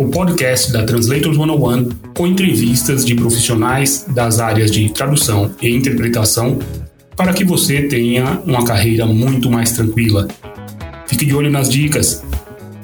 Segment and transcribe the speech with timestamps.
[0.00, 6.60] o podcast da Translators 101 com entrevistas de profissionais das áreas de tradução e interpretação
[7.16, 10.28] para que você tenha uma carreira muito mais tranquila.
[11.08, 12.22] Fique de olho nas dicas.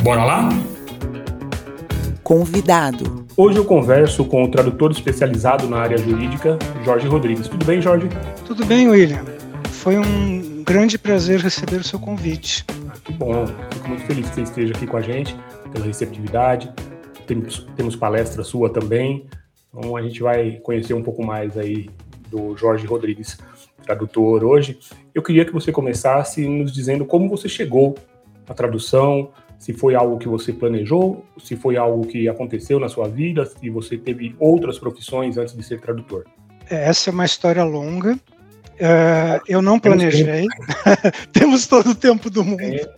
[0.02, 0.48] Bora lá?
[2.24, 3.24] Convidado.
[3.36, 7.46] Hoje eu converso com o tradutor especializado na área jurídica, Jorge Rodrigues.
[7.46, 8.08] Tudo bem, Jorge?
[8.44, 9.24] Tudo bem, William.
[9.70, 12.64] Foi um grande prazer receber o seu convite.
[12.88, 15.36] Ah, que bom, fico muito feliz que você esteja aqui com a gente,
[15.72, 16.68] pela receptividade.
[17.26, 19.26] Temos, temos palestra sua também,
[19.68, 21.88] então a gente vai conhecer um pouco mais aí
[22.30, 23.38] do Jorge Rodrigues,
[23.82, 24.78] tradutor hoje.
[25.14, 27.96] Eu queria que você começasse nos dizendo como você chegou
[28.48, 33.08] à tradução, se foi algo que você planejou, se foi algo que aconteceu na sua
[33.08, 36.24] vida, se você teve outras profissões antes de ser tradutor.
[36.68, 38.18] Essa é uma história longa,
[38.74, 40.46] Uh, eu não planejei.
[41.32, 42.60] Temos todo o tempo do mundo.
[42.60, 42.88] É,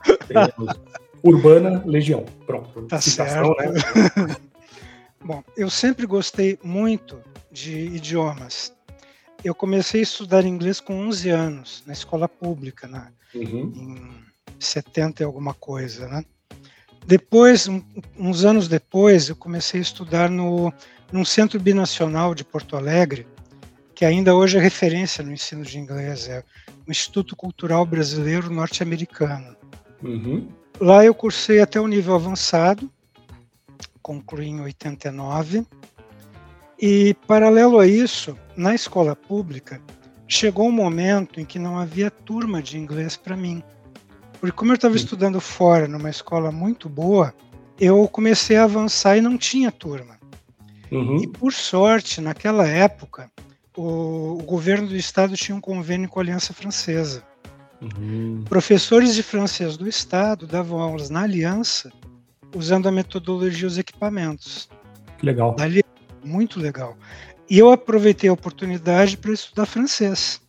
[1.29, 2.25] Urbana Legião.
[2.47, 2.83] Pronto.
[2.83, 4.19] Tá Citação, certo.
[4.21, 4.37] Né?
[5.25, 7.19] Bom, eu sempre gostei muito
[7.51, 8.73] de idiomas.
[9.43, 13.09] Eu comecei a estudar inglês com 11 anos, na escola pública, né?
[13.35, 13.73] Uhum.
[13.75, 16.09] em 70 e alguma coisa.
[16.09, 16.25] Né?
[17.07, 17.83] Depois, um,
[18.19, 20.73] uns anos depois, eu comecei a estudar no,
[21.13, 23.27] num centro binacional de Porto Alegre,
[23.95, 26.43] que ainda hoje é referência no ensino de inglês, é
[26.87, 29.57] o Instituto Cultural Brasileiro Norte-Americano.
[30.03, 30.49] Uhum.
[30.81, 32.91] Lá eu cursei até o nível avançado,
[34.03, 35.67] concluí em 89,
[36.79, 39.81] e paralelo a isso, na escola pública,
[40.29, 43.63] chegou um momento em que não havia turma de inglês para mim.
[44.39, 47.35] Porque como eu estava estudando fora, numa escola muito boa,
[47.81, 50.19] eu comecei a avançar e não tinha turma.
[50.91, 51.23] Uhum.
[51.23, 53.31] E por sorte, naquela época,
[53.77, 57.25] o, o, governo do estado tinha um convênio com a Aliança Francesa.
[57.81, 58.43] Uhum.
[58.49, 61.93] Professores de francês do estado davam aulas na Aliança
[62.55, 64.69] usando a metodologia e os equipamentos.
[65.19, 65.55] Que legal.
[65.55, 65.83] Dali,
[66.25, 66.97] muito legal.
[67.49, 70.41] E eu aproveitei a oportunidade para estudar francês.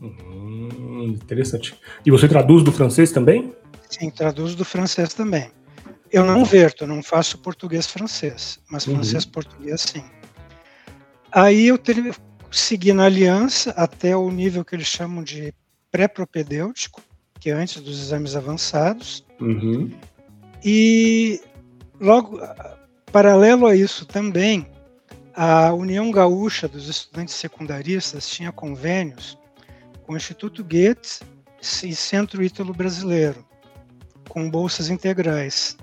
[0.00, 1.74] Uhum, interessante.
[2.06, 3.52] E você traduz do francês também?
[3.90, 5.50] Sim, traduzo do francês também.
[6.10, 8.94] Eu não verto, não faço português-francês, mas uhum.
[8.94, 10.04] francês-português sim.
[11.30, 12.14] Aí eu ter,
[12.50, 15.52] seguir na aliança até o nível que eles chamam de
[15.90, 17.02] pré-propedêutico,
[17.40, 19.24] que é antes dos exames avançados.
[19.40, 19.90] Uhum.
[20.64, 21.40] E
[22.00, 22.40] logo,
[23.12, 24.66] paralelo a isso também,
[25.34, 29.38] a União Gaúcha dos Estudantes Secundaristas tinha convênios
[30.04, 31.20] com o Instituto Goethe
[31.84, 33.44] e Centro Ítalo Brasileiro,
[34.28, 35.76] com bolsas integrais.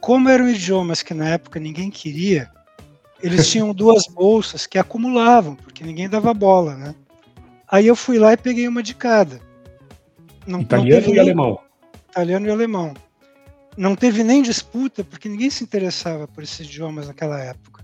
[0.00, 2.50] Como eram idiomas que na época ninguém queria,
[3.22, 6.94] eles tinham duas bolsas que acumulavam, porque ninguém dava bola, né?
[7.72, 9.40] Aí eu fui lá e peguei uma de cada.
[10.46, 11.58] Não, Italiano não e alemão.
[12.10, 12.94] Italiano e alemão.
[13.78, 17.82] Não teve nem disputa, porque ninguém se interessava por esses idiomas naquela época.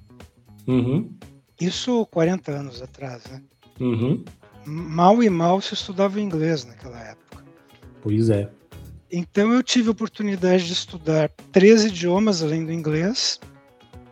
[0.66, 1.10] Uhum.
[1.58, 3.42] Isso 40 anos atrás, né?
[3.80, 4.22] Uhum.
[4.66, 7.42] Mal e mal se estudava inglês naquela época.
[8.02, 8.50] Pois é.
[9.10, 13.40] Então eu tive a oportunidade de estudar três idiomas além do inglês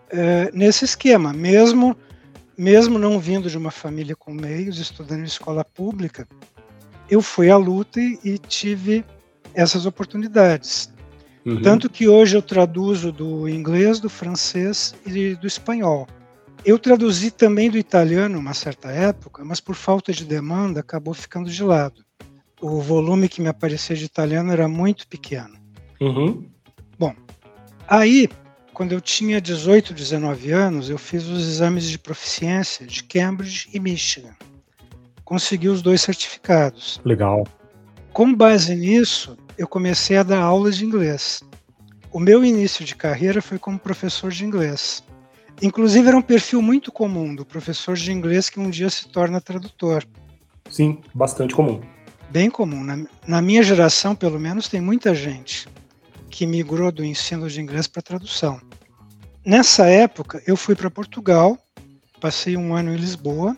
[0.08, 1.94] é, nesse esquema, mesmo
[2.56, 6.26] mesmo não vindo de uma família com meios, estudando em escola pública,
[7.10, 9.04] eu fui à luta e, e tive
[9.54, 10.92] essas oportunidades.
[11.44, 11.62] Uhum.
[11.62, 16.08] Tanto que hoje eu traduzo do inglês, do francês e do espanhol.
[16.64, 21.48] Eu traduzi também do italiano uma certa época, mas por falta de demanda acabou ficando
[21.48, 22.04] de lado.
[22.60, 25.56] O volume que me aparecia de italiano era muito pequeno.
[26.00, 26.44] Uhum.
[26.98, 27.14] Bom,
[27.86, 28.28] aí
[28.76, 33.80] quando eu tinha 18, 19 anos, eu fiz os exames de proficiência de Cambridge e
[33.80, 34.36] Michigan.
[35.24, 37.00] Consegui os dois certificados.
[37.02, 37.48] Legal.
[38.12, 41.42] Com base nisso, eu comecei a dar aulas de inglês.
[42.12, 45.02] O meu início de carreira foi como professor de inglês.
[45.62, 49.40] Inclusive, era um perfil muito comum do professor de inglês que um dia se torna
[49.40, 50.04] tradutor.
[50.68, 51.80] Sim, bastante comum.
[52.28, 52.84] Bem comum.
[52.84, 55.66] Na, na minha geração, pelo menos, tem muita gente
[56.36, 58.60] que migrou do ensino de inglês para tradução.
[59.42, 61.56] Nessa época, eu fui para Portugal,
[62.20, 63.56] passei um ano em Lisboa,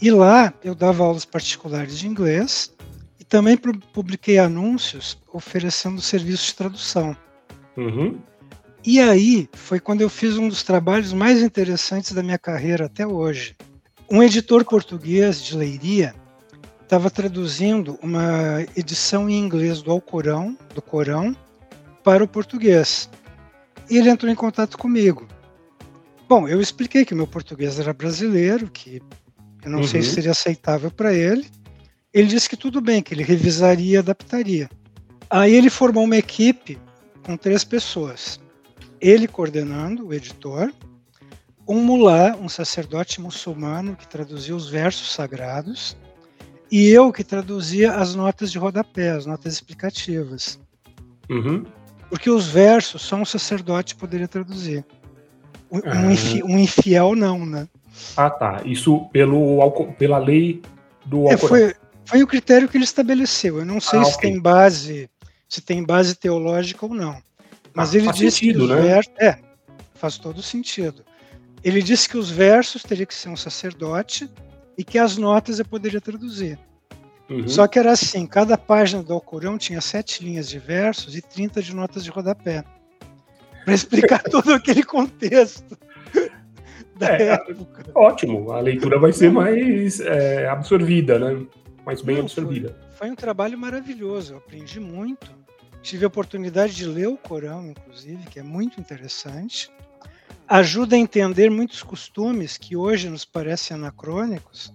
[0.00, 2.74] e lá eu dava aulas particulares de inglês
[3.20, 3.58] e também
[3.92, 7.14] publiquei anúncios oferecendo serviços de tradução.
[7.76, 8.18] Uhum.
[8.82, 13.06] E aí foi quando eu fiz um dos trabalhos mais interessantes da minha carreira até
[13.06, 13.54] hoje.
[14.10, 16.14] Um editor português de Leiria
[16.82, 21.36] estava traduzindo uma edição em inglês do Alcorão, do Corão,
[22.02, 23.08] para o português.
[23.88, 25.26] E ele entrou em contato comigo.
[26.28, 29.02] Bom, eu expliquei que meu português era brasileiro, que
[29.64, 29.86] eu não uhum.
[29.86, 30.14] sei se uhum.
[30.14, 31.46] seria aceitável para ele.
[32.12, 34.70] Ele disse que tudo bem, que ele revisaria e adaptaria.
[35.28, 36.78] Aí ele formou uma equipe
[37.24, 38.40] com três pessoas.
[39.00, 40.72] Ele coordenando, o editor,
[41.66, 45.96] um mulá, um sacerdote muçulmano que traduzia os versos sagrados,
[46.70, 50.58] e eu que traduzia as notas de rodapé, as notas explicativas.
[51.28, 51.64] Uhum.
[52.12, 54.84] Porque os versos só um sacerdote poderia traduzir.
[55.70, 56.12] Um, ah.
[56.12, 57.66] infi, um infiel não, né?
[58.14, 58.60] Ah, tá.
[58.66, 59.66] Isso pelo,
[59.98, 60.60] pela lei
[61.06, 61.74] do é, foi,
[62.04, 63.60] foi o critério que ele estabeleceu.
[63.60, 64.30] Eu não sei ah, se okay.
[64.30, 65.08] tem base,
[65.48, 67.16] se tem base teológica ou não.
[67.72, 68.80] Mas ah, ele disse sentido, que os né?
[68.82, 69.14] versos.
[69.18, 69.38] É,
[69.94, 71.02] faz todo sentido.
[71.64, 74.28] Ele disse que os versos teria que ser um sacerdote
[74.76, 76.58] e que as notas eu poderia traduzir.
[77.28, 77.48] Uhum.
[77.48, 81.62] Só que era assim, cada página do Alcorão tinha sete linhas de versos e 30
[81.62, 82.64] de notas de rodapé.
[83.64, 85.78] Para explicar todo aquele contexto
[86.96, 87.84] da é, época.
[87.94, 91.46] Ótimo, a leitura vai ser mais é, absorvida, né?
[91.86, 92.76] Mais bem Não, absorvida.
[92.90, 95.30] Foi, foi um trabalho maravilhoso, eu aprendi muito.
[95.80, 99.70] Tive a oportunidade de ler o Corão, inclusive, que é muito interessante
[100.48, 104.70] ajuda a entender muitos costumes que hoje nos parecem anacrônicos,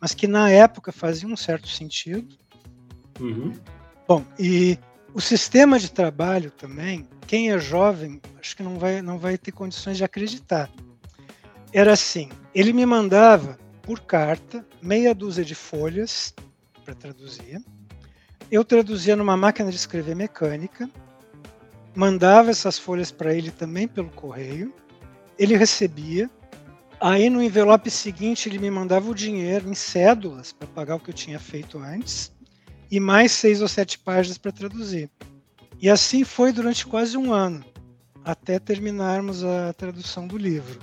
[0.00, 2.36] mas que na época faziam um certo sentido.
[3.20, 3.52] Uhum.
[4.06, 4.78] Bom, e
[5.14, 9.52] o sistema de trabalho também, quem é jovem, acho que não vai, não vai ter
[9.52, 10.70] condições de acreditar.
[11.72, 16.34] Era assim: ele me mandava por carta meia dúzia de folhas
[16.84, 17.62] para traduzir.
[18.50, 20.88] Eu traduzia numa máquina de escrever mecânica,
[21.94, 24.72] mandava essas folhas para ele também pelo correio
[25.38, 26.30] ele recebia.
[27.06, 31.10] Aí no envelope seguinte ele me mandava o dinheiro em cédulas para pagar o que
[31.10, 32.32] eu tinha feito antes
[32.90, 35.10] e mais seis ou sete páginas para traduzir.
[35.78, 37.62] E assim foi durante quase um ano,
[38.24, 40.78] até terminarmos a tradução do livro.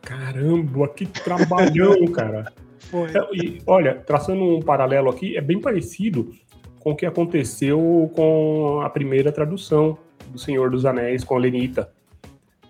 [0.00, 2.50] Caramba, que trabalhão, cara!
[2.78, 3.10] Foi.
[3.10, 6.32] É, e, olha, traçando um paralelo aqui, é bem parecido
[6.80, 9.98] com o que aconteceu com a primeira tradução
[10.28, 11.92] do Senhor dos Anéis com a Lenita.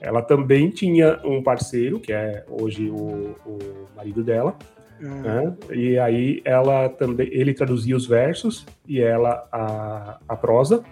[0.01, 3.59] Ela também tinha um parceiro, que é hoje o, o
[3.97, 4.57] marido dela,
[5.01, 5.23] uhum.
[5.23, 5.57] né?
[5.73, 10.85] e aí ela também, ele traduzia os versos e ela a, a prosa,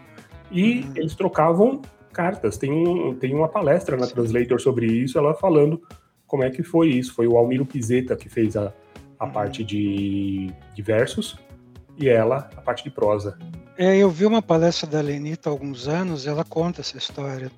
[0.51, 0.93] e uhum.
[0.97, 2.57] eles trocavam cartas.
[2.57, 5.83] Tem, um, tem uma palestra na Translator sobre isso, ela falando
[6.27, 7.15] como é que foi isso.
[7.15, 8.73] Foi o Almiro Pizeta que fez a,
[9.19, 9.33] a uhum.
[9.33, 11.39] parte de, de versos
[11.99, 13.39] e ela a parte de prosa.
[13.77, 17.51] É, eu vi uma palestra da Lenita há alguns anos, ela conta essa história.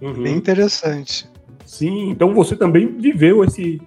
[0.00, 0.22] Uhum.
[0.22, 1.28] Bem interessante.
[1.66, 3.80] Sim, então você também viveu esse,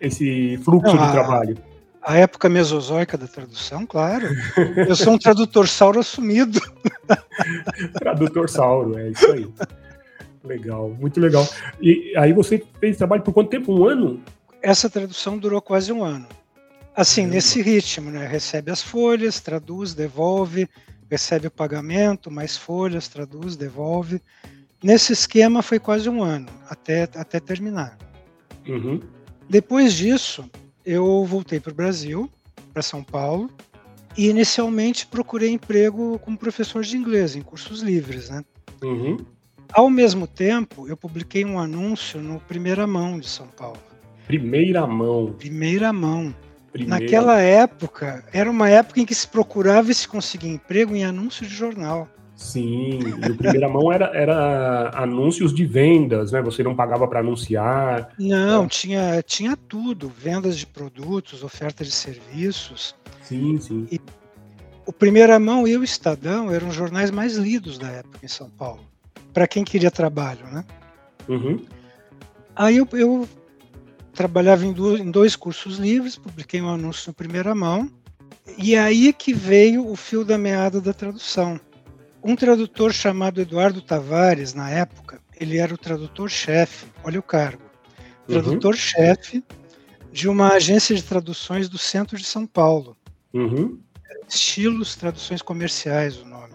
[0.00, 1.58] esse fluxo Não, de a, trabalho.
[2.02, 4.28] A época mesozoica da tradução, claro.
[4.76, 6.60] Eu sou um tradutor sauro assumido.
[7.94, 9.48] tradutor sauro, é isso aí.
[10.44, 11.46] Legal, muito legal.
[11.80, 13.72] E aí você fez trabalho por quanto tempo?
[13.72, 14.22] Um ano?
[14.62, 16.26] Essa tradução durou quase um ano.
[16.94, 18.26] Assim, nesse ritmo, né?
[18.26, 20.68] Recebe as folhas, traduz, devolve,
[21.08, 24.20] recebe o pagamento, mais folhas, traduz, devolve.
[24.82, 27.98] Nesse esquema foi quase um ano, até, até terminar.
[28.66, 29.00] Uhum.
[29.48, 30.48] Depois disso,
[30.84, 32.30] eu voltei para o Brasil,
[32.72, 33.50] para São Paulo,
[34.16, 38.30] e inicialmente procurei emprego como professor de inglês, em cursos livres.
[38.30, 38.44] Né?
[38.82, 39.16] Uhum.
[39.72, 43.78] Ao mesmo tempo, eu publiquei um anúncio no Primeira Mão de São Paulo.
[44.26, 45.34] Primeira Mão?
[45.38, 46.34] Primeira Mão.
[46.72, 47.00] Primeira...
[47.00, 51.46] Naquela época, era uma época em que se procurava e se conseguia emprego em anúncio
[51.46, 52.08] de jornal.
[52.38, 56.40] Sim, e o primeira mão era, era anúncios de vendas, né?
[56.40, 58.10] Você não pagava para anunciar.
[58.16, 62.94] Não, tinha, tinha tudo, vendas de produtos, oferta de serviços.
[63.22, 63.88] Sim, sim.
[63.90, 64.00] E
[64.86, 68.48] o Primeira Mão e o Estadão eram os jornais mais lidos da época em São
[68.48, 68.84] Paulo,
[69.34, 70.64] para quem queria trabalho, né?
[71.28, 71.66] Uhum.
[72.54, 73.28] Aí eu, eu
[74.14, 77.90] trabalhava em, do, em dois cursos livres, publiquei um anúncio no Primeira Mão,
[78.56, 81.60] e aí que veio o fio da meada da tradução
[82.28, 87.62] um tradutor chamado Eduardo Tavares, na época, ele era o tradutor-chefe, olha o cargo,
[88.28, 88.34] uhum.
[88.34, 89.42] tradutor-chefe
[90.12, 92.94] de uma agência de traduções do centro de São Paulo.
[93.32, 93.80] Uhum.
[94.28, 96.52] Estilos Traduções Comerciais, o nome.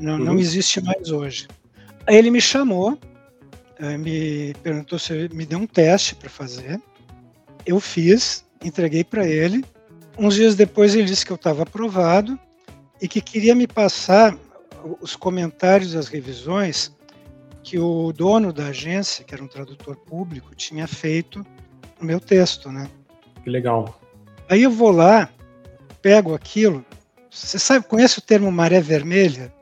[0.00, 0.24] Não, uhum.
[0.24, 1.46] não existe mais hoje.
[2.06, 2.98] Aí ele me chamou,
[3.80, 6.80] eh, me perguntou se me deu um teste para fazer.
[7.66, 9.62] Eu fiz, entreguei para ele.
[10.16, 12.38] Uns dias depois ele disse que eu estava aprovado
[12.98, 14.34] e que queria me passar
[15.00, 16.92] os comentários das revisões
[17.62, 21.46] que o dono da agência, que era um tradutor público, tinha feito
[22.00, 22.90] o meu texto, né?
[23.42, 24.00] Que legal.
[24.48, 25.28] Aí eu vou lá,
[26.00, 26.84] pego aquilo.
[27.30, 29.52] Você sabe, conhece o termo maré vermelha?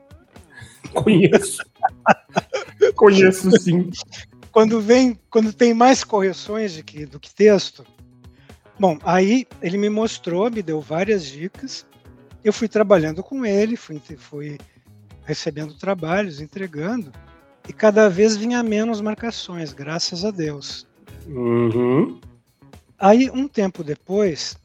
[0.93, 1.63] Conheço.
[2.95, 3.89] Conheço sim.
[4.51, 7.85] Quando vem, quando tem mais correções do que, do que texto.
[8.77, 11.85] Bom, aí ele me mostrou, me deu várias dicas.
[12.43, 14.57] Eu fui trabalhando com ele, fui, fui
[15.31, 17.09] recebendo trabalhos, entregando,
[17.67, 20.85] e cada vez vinha menos marcações, graças a Deus.
[21.25, 22.19] Uhum.
[22.99, 24.57] Aí, um tempo depois,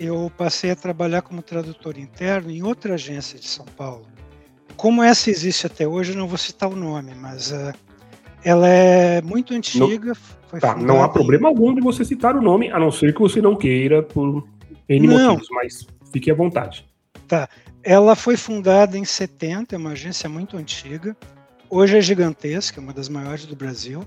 [0.00, 4.06] eu passei a trabalhar como tradutor interno em outra agência de São Paulo.
[4.74, 7.74] Como essa existe até hoje, eu não vou citar o nome, mas uh,
[8.42, 10.14] ela é muito antiga.
[10.50, 11.52] Não, tá, não há problema em...
[11.52, 14.48] algum de você citar o nome, a não ser que você não queira por
[14.88, 15.32] N não.
[15.32, 16.86] motivos, mas fique à vontade.
[17.28, 17.48] Tá.
[17.88, 21.16] Ela foi fundada em 70, é uma agência muito antiga.
[21.70, 24.02] Hoje é gigantesca, é uma das maiores do Brasil.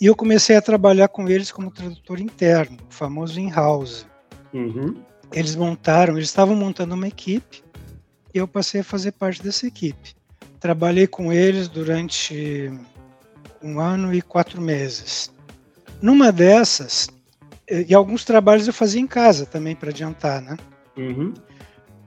[0.00, 4.04] E eu comecei a trabalhar com eles como tradutor interno, o famoso in-house.
[4.52, 4.96] Uhum.
[5.32, 7.62] Eles montaram, eles estavam montando uma equipe
[8.34, 10.16] e eu passei a fazer parte dessa equipe.
[10.58, 12.68] Trabalhei com eles durante
[13.62, 15.32] um ano e quatro meses.
[16.00, 17.08] Numa dessas,
[17.70, 20.56] e alguns trabalhos eu fazia em casa também para adiantar, né?
[20.96, 21.32] Uhum.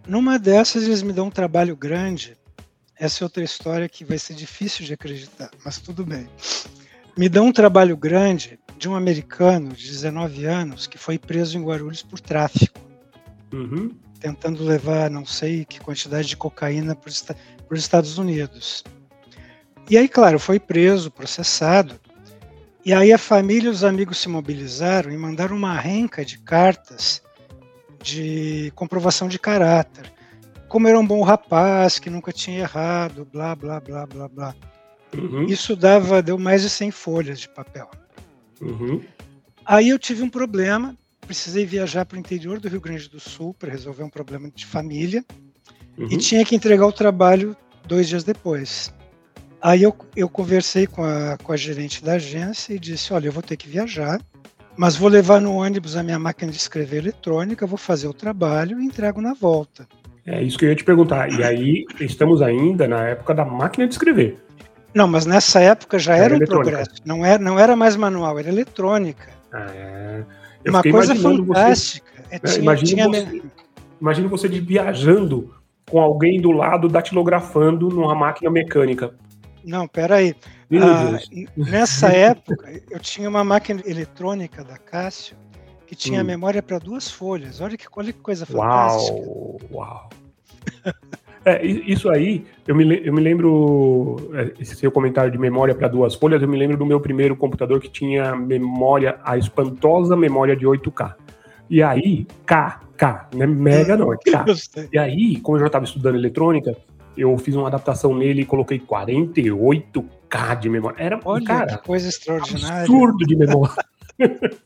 [0.08, 2.38] Numa dessas, eles me dão um trabalho grande.
[2.98, 6.30] Essa é outra história que vai ser difícil de acreditar, mas tudo bem.
[7.18, 11.64] Me dão um trabalho grande de um americano de 19 anos que foi preso em
[11.64, 12.80] Guarulhos por tráfico.
[13.52, 13.96] Uhum.
[14.20, 18.84] Tentando levar não sei que quantidade de cocaína para os Estados Unidos.
[19.90, 22.00] E aí, claro, foi preso, processado.
[22.86, 27.25] E aí a família e os amigos se mobilizaram e mandaram uma renca de cartas
[28.06, 30.14] de comprovação de caráter.
[30.70, 34.56] Como era um bom rapaz, que nunca tinha errado, blá, blá, blá, blá, blá.
[35.18, 35.46] Uhum.
[35.46, 37.90] Isso dava, deu mais de 100 folhas de papel.
[38.62, 39.02] Uhum.
[39.66, 43.54] Aí eu tive um problema, precisei viajar para o interior do Rio Grande do Sul
[43.54, 45.26] para resolver um problema de família
[45.98, 46.08] uhum.
[46.12, 47.58] e tinha que entregar o trabalho
[47.88, 48.94] dois dias depois.
[49.62, 53.32] Aí eu, eu conversei com a, com a gerente da agência e disse: Olha, eu
[53.32, 54.22] vou ter que viajar,
[54.78, 58.80] mas vou levar no ônibus a minha máquina de escrever eletrônica, vou fazer o trabalho
[58.80, 59.88] e entrego na volta.
[60.26, 61.32] É isso que eu ia te perguntar.
[61.32, 64.38] E aí, estamos ainda na época da máquina de escrever.
[64.94, 66.96] Não, mas nessa época já era, era um progresso.
[67.06, 69.30] Não era, não era mais manual, era eletrônica.
[69.54, 70.24] Ah, é.
[70.68, 72.12] Uma coisa fantástica.
[72.18, 73.26] Você, é, tinha, imagina, tinha...
[73.26, 73.42] Você,
[74.02, 75.54] imagina você viajando
[75.90, 79.14] com alguém do lado datilografando numa máquina mecânica.
[79.64, 80.36] Não, peraí.
[80.74, 81.20] Ah,
[81.56, 85.38] nessa época, eu tinha uma máquina eletrônica da Cássio
[85.86, 86.26] que tinha hum.
[86.26, 87.62] memória para duas folhas.
[87.62, 89.18] Olha que, olha que coisa fantástica.
[89.18, 89.60] Uau!
[89.72, 90.10] Uau!
[91.48, 95.88] É, isso aí, eu me, eu me lembro, é, esse seu comentário de memória para
[95.88, 100.56] duas folhas, eu me lembro do meu primeiro computador que tinha memória, a espantosa memória
[100.56, 101.14] de 8K.
[101.70, 104.44] E aí, K, K, não é mega não, é K.
[104.92, 106.76] E aí, como eu já estava estudando eletrônica,
[107.16, 108.80] eu fiz uma adaptação nele e coloquei
[110.36, 111.04] 48K de memória.
[111.04, 112.82] Era, Olha, cara, que coisa extraordinária.
[112.82, 113.86] Absurdo de memória.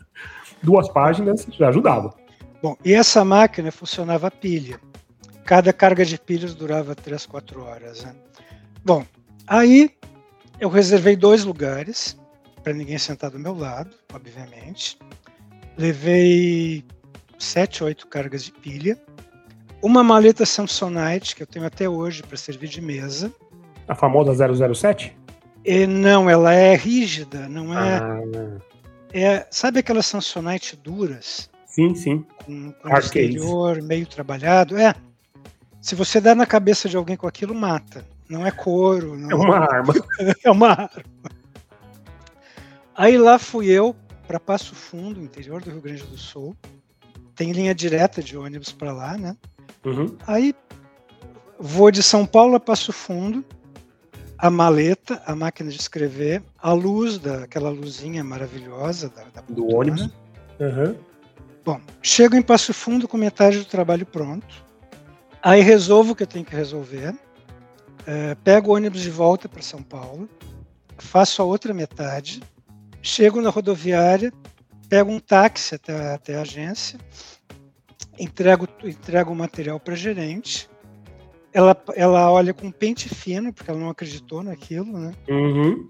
[0.61, 2.13] Duas páginas já ajudava.
[2.61, 4.79] Bom, e essa máquina funcionava a pilha.
[5.45, 8.03] Cada carga de pilhas durava 3, 4 horas.
[8.03, 8.13] Né?
[8.83, 9.05] Bom,
[9.47, 9.91] aí
[10.59, 12.19] eu reservei dois lugares
[12.63, 14.97] para ninguém sentar do meu lado, obviamente.
[15.77, 16.83] Levei
[17.37, 18.99] sete, oito cargas de pilha.
[19.81, 23.31] Uma maleta Samsonite, que eu tenho até hoje para servir de mesa.
[23.87, 24.33] A famosa
[24.73, 25.17] 007?
[25.65, 27.99] E, não, ela é rígida, não é.
[27.99, 28.19] Ah.
[29.13, 31.49] é sabe aquelas Samsonite duras?
[31.65, 32.25] Sim, sim.
[32.45, 34.77] Com, com exterior meio trabalhado?
[34.77, 34.93] É.
[35.81, 38.05] Se você der na cabeça de alguém com aquilo, mata.
[38.29, 39.17] Não é couro.
[39.17, 39.31] Não...
[39.31, 39.93] É uma arma.
[40.43, 41.03] é uma arma.
[42.95, 43.95] Aí lá fui eu
[44.27, 46.55] para Passo Fundo, interior do Rio Grande do Sul.
[47.35, 49.35] Tem linha direta de ônibus para lá, né?
[49.85, 50.17] Uhum.
[50.27, 50.53] Aí
[51.57, 53.43] vou de São Paulo a Passo Fundo,
[54.41, 60.09] a maleta, a máquina de escrever, a luz, daquela luzinha maravilhosa da, da do ônibus.
[60.59, 60.95] Uhum.
[61.65, 64.47] Bom, chego em Passo Fundo com metade do trabalho pronto.
[65.43, 67.13] Aí resolvo o que eu tenho que resolver,
[68.05, 70.29] é, pego o ônibus de volta para São Paulo,
[70.97, 72.41] faço a outra metade,
[73.01, 74.31] chego na rodoviária,
[74.87, 76.97] pego um táxi até, até a agência,
[78.17, 80.68] entrego, entrego o material para gerente.
[81.53, 85.13] Ela, ela olha com pente fino, porque ela não acreditou naquilo, né?
[85.27, 85.89] Uhum.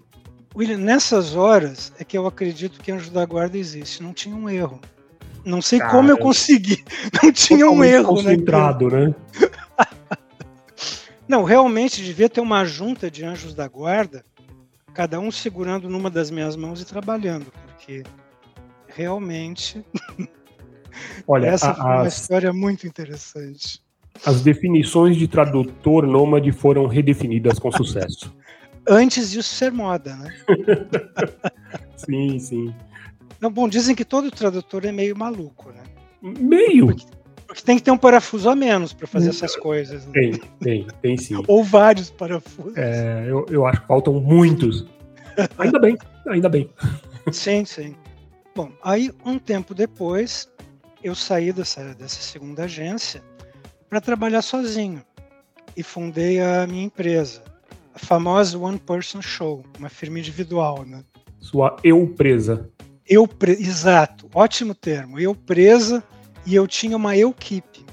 [0.56, 4.02] William, nessas horas é que eu acredito que Anjo da Guarda existe.
[4.02, 4.80] Não tinha um erro.
[5.44, 6.84] Não sei Cara, como eu consegui.
[7.22, 9.14] Não tinha um erro, concentrado, né?
[11.28, 14.24] Não, realmente devia ter uma junta de anjos da guarda
[14.92, 18.02] cada um segurando numa das minhas mãos e trabalhando, porque
[18.88, 19.84] realmente
[21.26, 23.82] Olha, essa foi uma história muito interessante.
[24.24, 28.34] As definições de tradutor nômade foram redefinidas com sucesso.
[28.88, 30.34] Antes disso ser moda, né?
[31.96, 32.74] sim, sim.
[33.40, 35.82] Não, bom, dizem que todo tradutor é meio maluco, né?
[36.20, 36.86] Meio?
[36.86, 37.06] Porque,
[37.46, 40.04] porque tem que ter um parafuso a menos para fazer essas coisas.
[40.06, 40.12] Né?
[40.12, 41.42] Tem, tem, tem sim.
[41.48, 42.76] Ou vários parafusos.
[42.76, 44.86] É, eu, eu acho que faltam muitos.
[45.58, 45.96] Ainda bem,
[46.26, 46.68] ainda bem.
[47.32, 47.94] Sim, sim.
[48.54, 50.50] Bom, aí um tempo depois,
[51.02, 53.22] eu saí dessa, dessa segunda agência
[53.90, 55.04] para trabalhar sozinho
[55.76, 57.42] e fundei a minha empresa,
[57.92, 61.04] a famosa One Person Show, uma firma individual, né?
[61.40, 62.70] Sua eu presa.
[63.06, 63.52] Eu pre...
[63.52, 65.18] exato, ótimo termo.
[65.18, 66.04] Eu presa
[66.46, 67.84] e eu tinha uma equipe.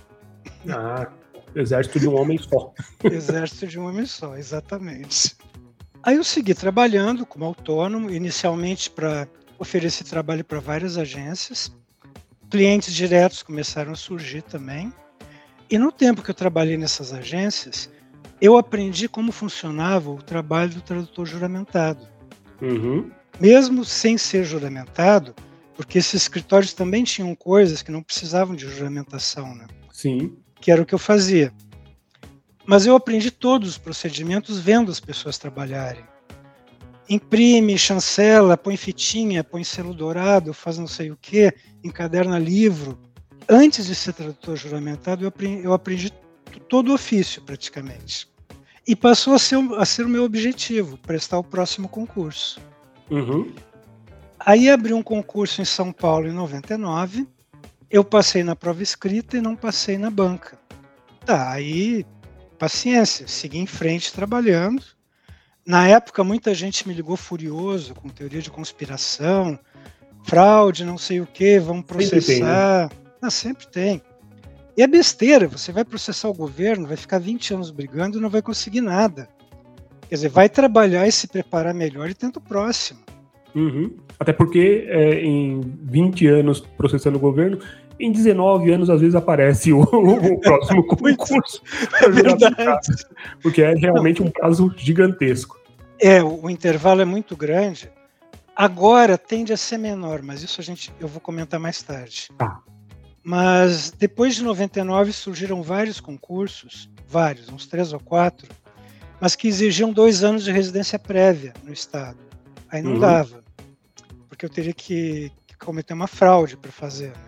[0.70, 1.08] Ah,
[1.56, 2.72] exército de um homem só.
[3.04, 5.36] exército de um homem só, exatamente.
[6.04, 9.28] Aí eu segui trabalhando como autônomo, inicialmente para
[9.58, 11.76] oferecer trabalho para várias agências.
[12.52, 14.94] Clientes diretos começaram a surgir também.
[15.70, 17.90] E no tempo que eu trabalhei nessas agências,
[18.40, 22.08] eu aprendi como funcionava o trabalho do tradutor juramentado.
[22.62, 23.12] Uhum.
[23.40, 25.36] Mesmo sem ser juramentado,
[25.76, 29.68] porque esses escritórios também tinham coisas que não precisavam de juramentação, né?
[29.92, 30.36] Sim.
[30.60, 31.54] Que era o que eu fazia.
[32.66, 36.04] Mas eu aprendi todos os procedimentos vendo as pessoas trabalharem.
[37.10, 43.00] Imprime, chancela, põe fitinha, põe selo dourado, faz não sei o que, encaderna livro.
[43.50, 46.12] Antes de ser tradutor juramentado, eu aprendi, eu aprendi
[46.68, 48.28] todo o ofício, praticamente.
[48.86, 52.60] E passou a ser, a ser o meu objetivo, prestar o próximo concurso.
[53.10, 53.54] Uhum.
[54.40, 57.28] Aí abri um concurso em São Paulo em 99.
[57.90, 60.58] Eu passei na prova escrita e não passei na banca.
[61.26, 62.06] Tá, aí
[62.58, 64.84] paciência, segui em frente trabalhando.
[65.66, 69.60] Na época, muita gente me ligou furioso com teoria de conspiração,
[70.24, 72.22] fraude, não sei o que, vamos processar.
[72.22, 73.07] Sempre tem, né?
[73.28, 74.02] Ah, sempre tem.
[74.76, 78.30] E é besteira, você vai processar o governo, vai ficar 20 anos brigando e não
[78.30, 79.28] vai conseguir nada.
[80.08, 83.00] Quer dizer, vai trabalhar e se preparar melhor e tenta o próximo.
[83.56, 83.98] Uhum.
[84.20, 87.60] Até porque é, em 20 anos processando o governo,
[88.00, 91.62] em 19 anos, às vezes, aparece o, o próximo concurso.
[92.02, 92.94] é verdade.
[93.42, 95.60] Porque é realmente um prazo gigantesco.
[96.00, 97.92] É, o, intervalo é muito grande.
[98.56, 102.30] Agora tende a ser menor, mas isso a gente eu vou comentar mais tarde.
[102.38, 102.60] Tá.
[103.28, 108.48] Mas depois de 99 surgiram vários concursos, vários, uns três ou quatro,
[109.20, 112.18] mas que exigiam dois anos de residência prévia no estado.
[112.70, 113.00] Aí não uhum.
[113.00, 113.44] dava,
[114.30, 117.10] porque eu teria que, que cometer uma fraude para fazer.
[117.10, 117.28] Né?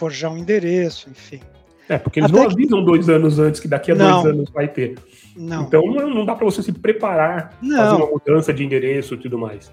[0.00, 1.40] forjar um endereço, enfim.
[1.88, 2.84] É, porque eles Até não avisam que...
[2.86, 4.22] dois anos antes que daqui a não.
[4.22, 4.96] dois anos vai ter.
[5.36, 5.64] Não.
[5.64, 7.76] Então não dá para você se preparar, não.
[7.76, 9.70] fazer uma mudança de endereço e tudo mais.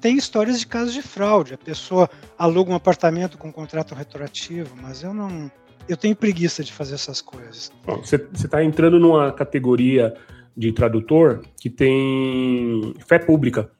[0.00, 1.54] Tem, histórias de casos de fraude.
[1.54, 5.50] A pessoa aluga um apartamento com um contrato retroativo, mas eu não.
[5.88, 7.70] Eu tenho preguiça de fazer essas coisas.
[7.84, 10.14] Bom, você está entrando numa categoria
[10.56, 13.70] de tradutor que tem fé pública.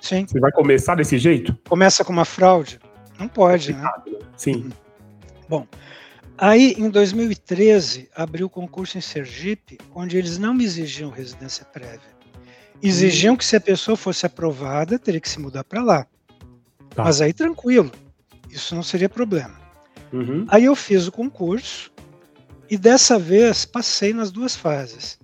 [0.00, 0.26] Sim.
[0.26, 1.56] Você vai começar desse jeito?
[1.68, 2.80] Começa com uma fraude?
[3.18, 3.82] Não pode, né?
[3.82, 4.18] né?
[4.36, 4.70] Sim.
[5.48, 5.66] Bom,
[6.36, 12.11] aí em 2013 abriu o concurso em Sergipe, onde eles não me exigiam residência prévia.
[12.82, 13.36] Exigiam hum.
[13.36, 16.06] que se a pessoa fosse aprovada, teria que se mudar para lá.
[16.94, 17.04] Tá.
[17.04, 17.90] Mas aí tranquilo,
[18.50, 19.60] isso não seria problema.
[20.12, 20.44] Uhum.
[20.48, 21.90] Aí eu fiz o concurso
[22.68, 25.18] e dessa vez passei nas duas fases.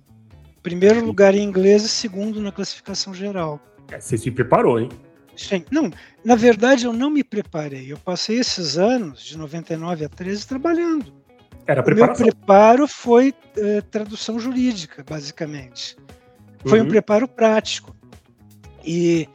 [0.63, 3.59] Primeiro lugar em inglês e segundo na classificação geral.
[3.91, 4.89] É, você se preparou, hein?
[5.35, 5.63] Sim.
[5.71, 5.89] Não,
[6.23, 7.91] na verdade eu não me preparei.
[7.91, 11.13] Eu passei esses anos, de 99 a 13, trabalhando.
[11.65, 15.95] Era o meu preparo foi eh, tradução jurídica, basicamente.
[16.65, 16.85] Foi uhum.
[16.85, 17.95] um preparo prático.
[18.83, 19.27] E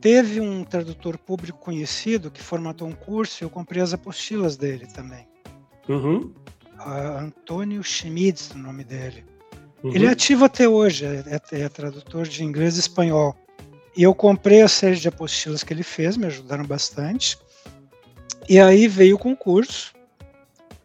[0.00, 4.86] teve um tradutor público conhecido que formatou um curso e eu comprei as apostilas dele
[4.86, 5.26] também.
[5.88, 6.32] Uhum.
[6.78, 9.24] Antônio Schmitz, o nome dele.
[9.82, 9.94] Uhum.
[9.94, 13.36] Ele é ativo até hoje, é, é, é tradutor de inglês e espanhol.
[13.96, 17.38] E eu comprei a série de apostilas que ele fez, me ajudaram bastante.
[18.48, 19.92] E aí veio o concurso,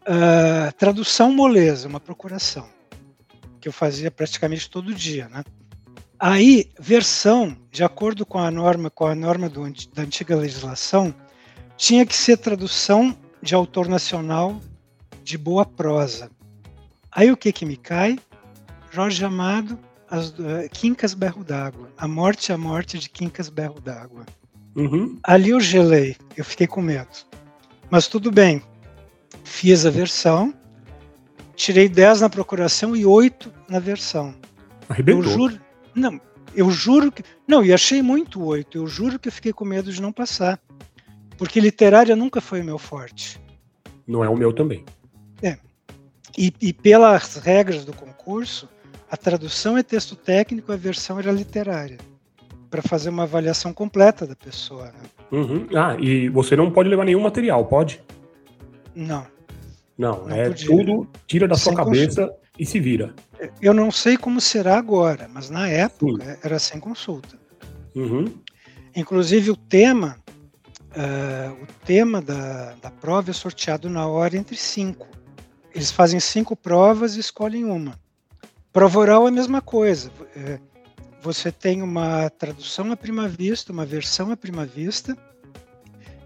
[0.02, 2.68] uh, tradução moleza, uma procuração,
[3.60, 5.42] que eu fazia praticamente todo dia, né?
[6.18, 9.62] Aí, versão, de acordo com a norma, com a norma do,
[9.94, 11.14] da antiga legislação,
[11.76, 14.60] tinha que ser tradução de autor nacional
[15.22, 16.30] de boa prosa.
[17.12, 18.18] Aí o que que me cai?
[18.90, 19.78] Jorge Amado,
[20.10, 21.90] as, uh, Quincas Berro d'Água.
[21.98, 24.24] A Morte a Morte de Quincas Berro d'Água.
[24.74, 25.18] Uhum.
[25.22, 27.08] Ali eu gelei, eu fiquei com medo.
[27.90, 28.62] Mas tudo bem.
[29.44, 30.54] Fiz a versão,
[31.54, 34.34] tirei 10 na procuração e 8 na versão.
[34.88, 35.24] Arrebentou.
[35.24, 35.65] Eu juro.
[35.96, 36.20] Não,
[36.54, 37.22] Eu juro que.
[37.48, 38.78] Não, e achei muito oito.
[38.78, 40.60] Eu juro que eu fiquei com medo de não passar.
[41.38, 43.40] Porque literária nunca foi o meu forte.
[44.06, 44.84] Não é o meu também.
[45.42, 45.58] É.
[46.36, 48.68] E, e pelas regras do concurso,
[49.10, 51.98] a tradução é texto técnico, a versão era literária.
[52.70, 54.86] Para fazer uma avaliação completa da pessoa.
[54.86, 55.00] Né?
[55.30, 55.66] Uhum.
[55.74, 58.02] Ah, e você não pode levar nenhum material, pode?
[58.94, 59.26] Não.
[59.96, 60.66] Não, não é podia.
[60.66, 62.45] tudo, tira da Sem sua cabeça consulta.
[62.58, 63.14] E se vira.
[63.60, 66.38] Eu não sei como será agora, mas na época Sim.
[66.42, 67.38] era sem consulta.
[67.94, 68.32] Uhum.
[68.94, 70.16] Inclusive o tema,
[70.90, 75.06] uh, o tema da, da prova é sorteado na hora entre cinco.
[75.74, 77.98] Eles fazem cinco provas e escolhem uma.
[78.72, 80.10] Prova oral é a mesma coisa.
[80.34, 80.58] É,
[81.20, 85.16] você tem uma tradução à prima vista, uma versão à prima vista,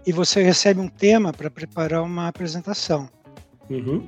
[0.05, 3.09] e você recebe um tema para preparar uma apresentação.
[3.69, 4.07] Uhum.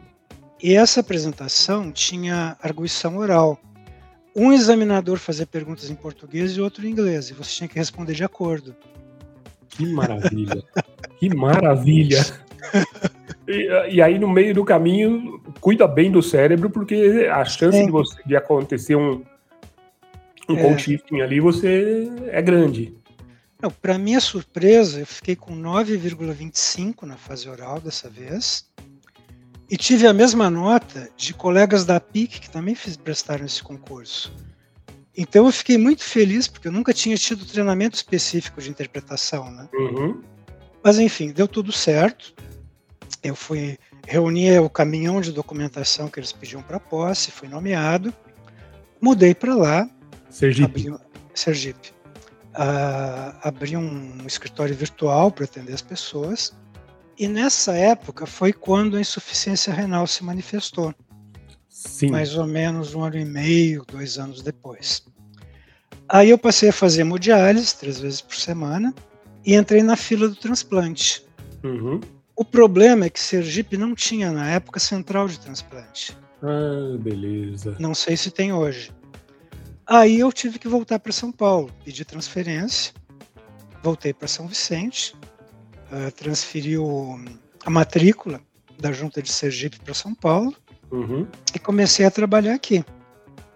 [0.64, 3.60] E essa apresentação tinha arguição oral.
[4.34, 8.14] Um examinador fazia perguntas em português e outro em inglês, e você tinha que responder
[8.14, 8.74] de acordo.
[9.68, 10.64] Que maravilha!
[11.20, 12.26] que maravilha!
[13.46, 17.92] E, e, aí, no meio do caminho, cuida bem do cérebro, porque a chance de,
[17.92, 19.22] você, de acontecer um,
[20.48, 20.78] um é.
[20.78, 22.96] shifting ali, você é grande.
[23.82, 28.66] Para minha surpresa, eu fiquei com 9,25 na fase oral dessa vez.
[29.70, 34.34] E tive a mesma nota de colegas da PIC que também fiz, prestaram esse concurso.
[35.16, 39.50] Então eu fiquei muito feliz, porque eu nunca tinha tido treinamento específico de interpretação.
[39.52, 39.70] Né?
[39.74, 40.22] Uhum.
[40.84, 42.34] Mas enfim, deu tudo certo.
[43.24, 48.14] Eu fui reunir o caminhão de documentação que eles pediam para posse, fui nomeado,
[49.00, 49.90] mudei para lá.
[50.30, 50.90] Sergipe.
[50.90, 51.00] Abri,
[51.34, 51.94] Sergipe.
[52.54, 56.54] Uh, abri um escritório virtual para atender as pessoas.
[57.18, 60.94] E nessa época foi quando a insuficiência renal se manifestou.
[61.70, 62.10] Sim.
[62.10, 65.04] Mais ou menos um ano e meio, dois anos depois.
[66.08, 68.94] Aí eu passei a fazer hemodiálise três vezes por semana
[69.46, 71.26] e entrei na fila do transplante.
[71.64, 72.00] Uhum.
[72.36, 76.18] O problema é que Sergipe não tinha na época central de transplante.
[76.42, 77.76] Ah, beleza.
[77.80, 78.92] Não sei se tem hoje.
[79.86, 82.94] Aí eu tive que voltar para São Paulo, pedi transferência,
[83.84, 85.16] voltei para São Vicente,
[85.94, 87.20] uh, transferiu
[87.66, 88.42] a matrícula
[88.80, 90.54] da Junta de Sergipe para São Paulo
[90.92, 91.28] uhum.
[91.56, 92.84] e comecei a trabalhar aqui.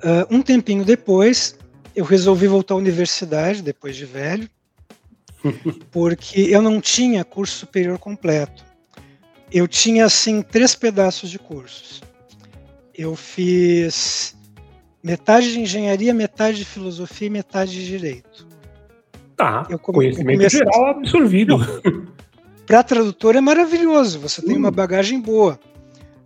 [0.03, 1.57] Uh, um tempinho depois,
[1.95, 4.49] eu resolvi voltar à universidade, depois de velho,
[5.91, 8.67] porque eu não tinha curso superior completo
[9.51, 12.01] eu tinha assim três pedaços de cursos.
[12.93, 14.35] Eu fiz
[15.03, 18.47] metade de engenharia, metade de filosofia e metade de direito.
[19.35, 19.67] Tá.
[19.69, 20.59] Eu come, conhecimento eu comecei...
[20.59, 21.57] geral absorvido.
[22.67, 24.73] Para tradutor é maravilhoso, você tem uma hum.
[24.73, 25.57] bagagem boa.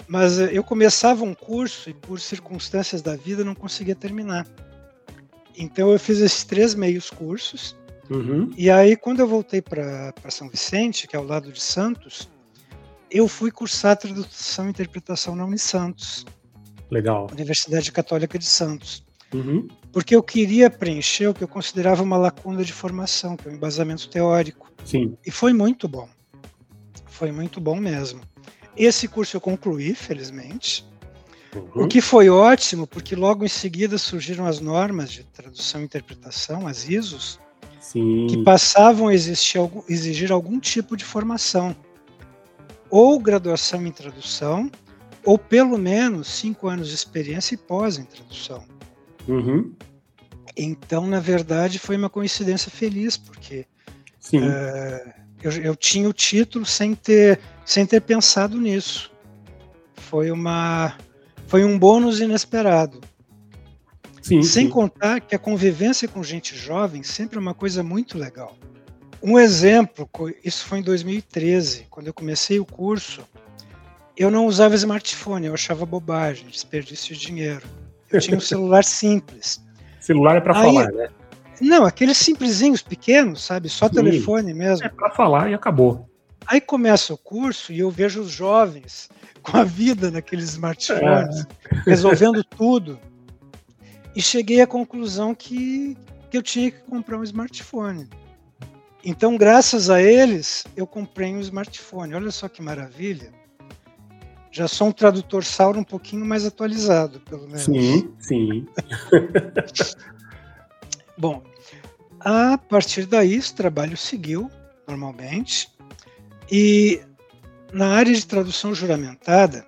[0.08, 4.48] Mas eh, eu começava um curso e por circunstâncias da vida não conseguia terminar.
[5.56, 7.78] Então eu fiz esses três meios cursos.
[8.10, 8.52] Uhum.
[8.58, 12.28] E aí quando eu voltei para São Vicente, que é ao lado de Santos,
[13.12, 16.26] eu fui cursar tradução e interpretação na Unisantos.
[16.90, 17.28] Legal.
[17.32, 19.06] Universidade Católica de Santos.
[19.32, 19.68] Uhum.
[19.94, 23.54] Porque eu queria preencher o que eu considerava uma lacuna de formação, que é o
[23.54, 24.72] embasamento teórico.
[24.84, 25.16] Sim.
[25.24, 26.10] E foi muito bom.
[27.12, 28.22] Foi muito bom mesmo.
[28.76, 30.86] Esse curso eu concluí, felizmente.
[31.54, 31.84] Uhum.
[31.84, 36.66] O que foi ótimo, porque logo em seguida surgiram as normas de tradução e interpretação,
[36.66, 37.38] as ISOs,
[37.82, 38.28] Sim.
[38.28, 41.76] que passavam a existir, exigir algum tipo de formação
[42.90, 44.72] ou graduação em tradução,
[45.26, 48.64] ou pelo menos cinco anos de experiência e pós em tradução.
[49.28, 49.74] Uhum.
[50.56, 53.66] Então, na verdade, foi uma coincidência feliz, porque
[54.34, 59.12] uh, eu, eu, tinha o título sem ter, sem ter pensado nisso.
[59.96, 60.96] Foi, uma,
[61.48, 63.02] foi um bônus inesperado.
[64.22, 64.70] Sim, sem sim.
[64.70, 68.56] contar que a convivência com gente jovem sempre é uma coisa muito legal.
[69.22, 70.10] Um exemplo,
[70.44, 73.22] isso foi em 2013, quando eu comecei o curso,
[74.18, 77.64] eu não usava smartphone, eu achava bobagem, desperdício de dinheiro.
[78.12, 79.64] Eu tinha um celular simples.
[80.00, 81.10] Celular é para falar, né?
[81.62, 83.70] Não, aqueles simplesinhos pequenos, sabe?
[83.70, 83.96] Só Sim.
[83.96, 84.86] telefone mesmo.
[84.86, 86.10] É para falar e acabou.
[86.48, 89.10] Aí começa o curso e eu vejo os jovens
[89.44, 91.48] com a vida naqueles smartphones, é.
[91.86, 93.00] resolvendo tudo.
[94.16, 95.96] E cheguei à conclusão que,
[96.30, 98.10] que eu tinha que comprar um smartphone.
[99.06, 102.14] Então, graças a eles, eu comprei um smartphone.
[102.14, 103.32] Olha só que maravilha.
[104.52, 107.62] Já sou um tradutor Sauro um pouquinho mais atualizado, pelo menos.
[107.62, 108.68] Sim, sim.
[111.18, 111.42] Bom,
[112.24, 114.50] a partir daí, o trabalho seguiu
[114.88, 115.70] normalmente.
[116.52, 117.02] E
[117.74, 119.66] na área de tradução juramentada,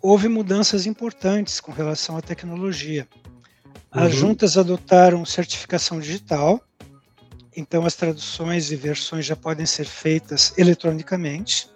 [0.00, 3.06] houve mudanças importantes com relação à tecnologia.
[3.90, 4.18] As uhum.
[4.18, 6.60] juntas adotaram certificação digital,
[7.54, 11.68] então as traduções e versões já podem ser feitas eletronicamente.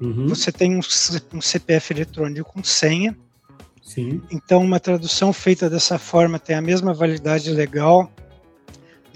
[0.00, 0.28] Uhum.
[0.28, 0.80] Você tem um,
[1.32, 3.16] um, CPF eletrônico com senha.
[3.82, 4.20] Sim.
[4.30, 8.12] Então uma tradução feita dessa forma tem a mesma validade legal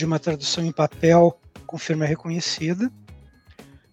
[0.00, 2.90] de uma tradução em papel com firma reconhecida.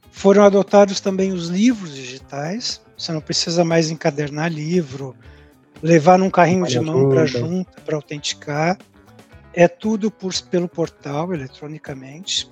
[0.09, 2.81] Foram adotados também os livros digitais.
[2.97, 5.13] Você não precisa mais encadernar livro,
[5.83, 8.77] levar num carrinho de mão para junta para autenticar.
[9.53, 12.49] É tudo por, pelo portal, eletronicamente.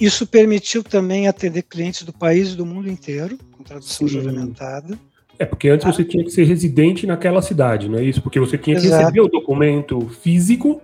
[0.00, 4.14] Isso permitiu também atender clientes do país e do mundo inteiro, com tradução Sim.
[4.14, 4.96] juramentada.
[5.36, 5.92] É, porque antes ah.
[5.92, 8.22] você tinha que ser residente naquela cidade, não é isso?
[8.22, 9.02] Porque você tinha que Exato.
[9.02, 10.80] receber o documento físico.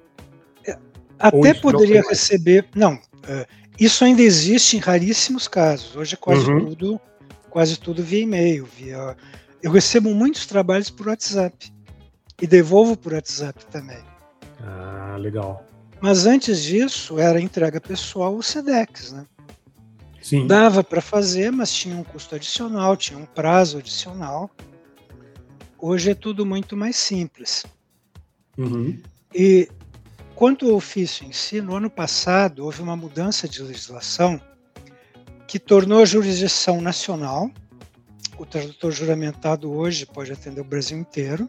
[1.25, 2.67] Até poderia receber.
[2.75, 3.47] Não, é,
[3.81, 5.97] isso ainda existe em raríssimos casos.
[5.97, 6.67] Hoje é quase uhum.
[6.67, 7.01] tudo,
[7.49, 9.17] quase tudo via e-mail, via.
[9.63, 11.73] Eu recebo muitos trabalhos por WhatsApp
[12.43, 14.03] e devolvo por WhatsApp também.
[14.61, 15.65] Ah, legal.
[16.01, 19.25] Mas antes disso, era entrega pessoal o SEDEX, né?
[20.21, 20.47] Sim.
[20.47, 24.51] Dava para fazer, mas tinha um custo adicional, tinha um prazo adicional.
[25.79, 27.65] Hoje é tudo muito mais simples.
[28.59, 29.01] Uhum.
[29.35, 29.69] E
[30.35, 34.41] quanto ao ofício em si, no ano passado houve uma mudança de legislação
[35.47, 37.51] que tornou a jurisdição nacional.
[38.39, 41.49] O tradutor juramentado hoje pode atender o Brasil inteiro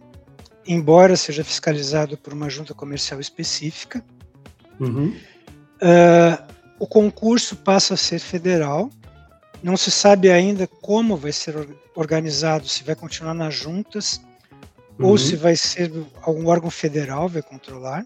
[0.67, 4.03] embora seja fiscalizado por uma junta comercial específica.
[4.79, 5.15] Uhum.
[5.75, 8.89] Uh, o concurso passa a ser federal.
[9.61, 11.55] Não se sabe ainda como vai ser
[11.95, 14.21] organizado, se vai continuar nas juntas
[14.99, 15.07] uhum.
[15.07, 18.05] ou se vai ser algum órgão federal vai controlar.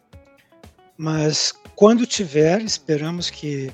[1.00, 3.72] Mas quando tiver, esperamos que,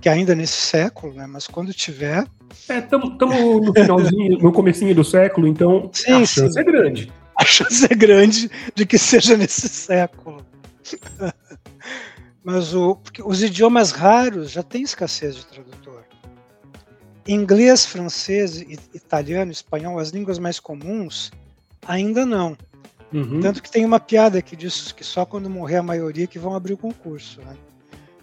[0.00, 1.26] que ainda nesse século, né?
[1.26, 2.24] Mas quando tiver,
[2.68, 6.60] Estamos é, no finalzinho, no comecinho do século, então sim, a chance sim.
[6.60, 10.44] é grande a chance é grande de que seja nesse século.
[12.42, 16.04] Mas o, os idiomas raros já têm escassez de tradutor.
[17.28, 18.60] Inglês, francês,
[18.94, 21.32] italiano, espanhol, as línguas mais comuns,
[21.86, 22.56] ainda não.
[23.12, 23.40] Uhum.
[23.40, 26.54] Tanto que tem uma piada que diz que só quando morrer a maioria que vão
[26.54, 27.40] abrir o concurso.
[27.40, 27.56] Né?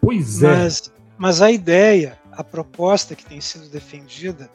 [0.02, 0.70] Pois é.
[1.18, 4.50] Mas, a ideia, a proposta que tem sido defendida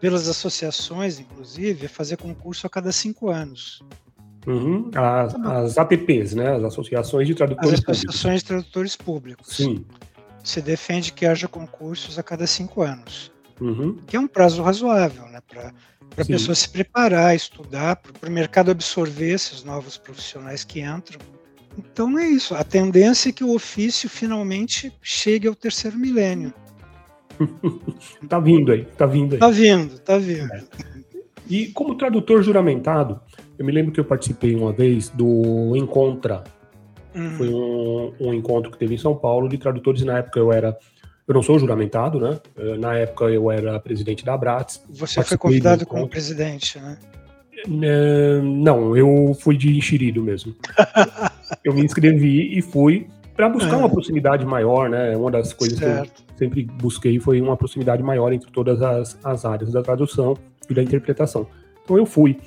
[0.00, 3.82] pelas associações, inclusive, é fazer concurso a cada cinco anos.
[4.46, 4.90] Uhum.
[4.94, 6.56] As, tá as, ATPs, né?
[6.56, 8.42] As Associações de Tradutores As Associações Públicos.
[8.42, 9.56] de Tradutores Públicos.
[9.56, 9.84] Sim.
[10.42, 13.30] Se defende que haja concursos a cada cinco anos.
[13.60, 13.96] Uhum.
[14.06, 15.40] Que é um prazo razoável, né?
[15.46, 15.72] Para
[16.16, 21.18] a pessoa se preparar, estudar, para o mercado absorver esses novos profissionais que entram.
[21.76, 22.54] Então é isso.
[22.54, 26.52] A tendência é que o ofício finalmente chegue ao terceiro milênio.
[28.28, 29.38] tá vindo aí, tá vindo aí.
[29.38, 30.52] Tá vindo, tá vindo.
[30.52, 30.62] É.
[31.48, 33.20] E como tradutor juramentado,
[33.58, 36.44] eu me lembro que eu participei uma vez do Encontra.
[37.14, 37.30] Uhum.
[37.30, 40.02] Foi um, um, encontro que teve em São Paulo de tradutores.
[40.02, 40.76] Na época eu era.
[41.26, 42.40] Eu não sou juramentado, né?
[42.56, 44.82] Eh, na época eu era presidente da Abrats.
[44.90, 46.98] Você foi convidado como presidente, né?
[47.64, 50.54] Eh, não, eu fui de enxerido mesmo.
[51.64, 53.06] eu me inscrevi e fui
[53.36, 55.16] para buscar uma proximidade maior, né?
[55.16, 56.24] Uma das coisas certo.
[56.24, 60.36] que eu sempre busquei foi uma proximidade maior entre todas as, as áreas da tradução
[60.68, 61.46] e da interpretação.
[61.84, 62.38] Então eu fui.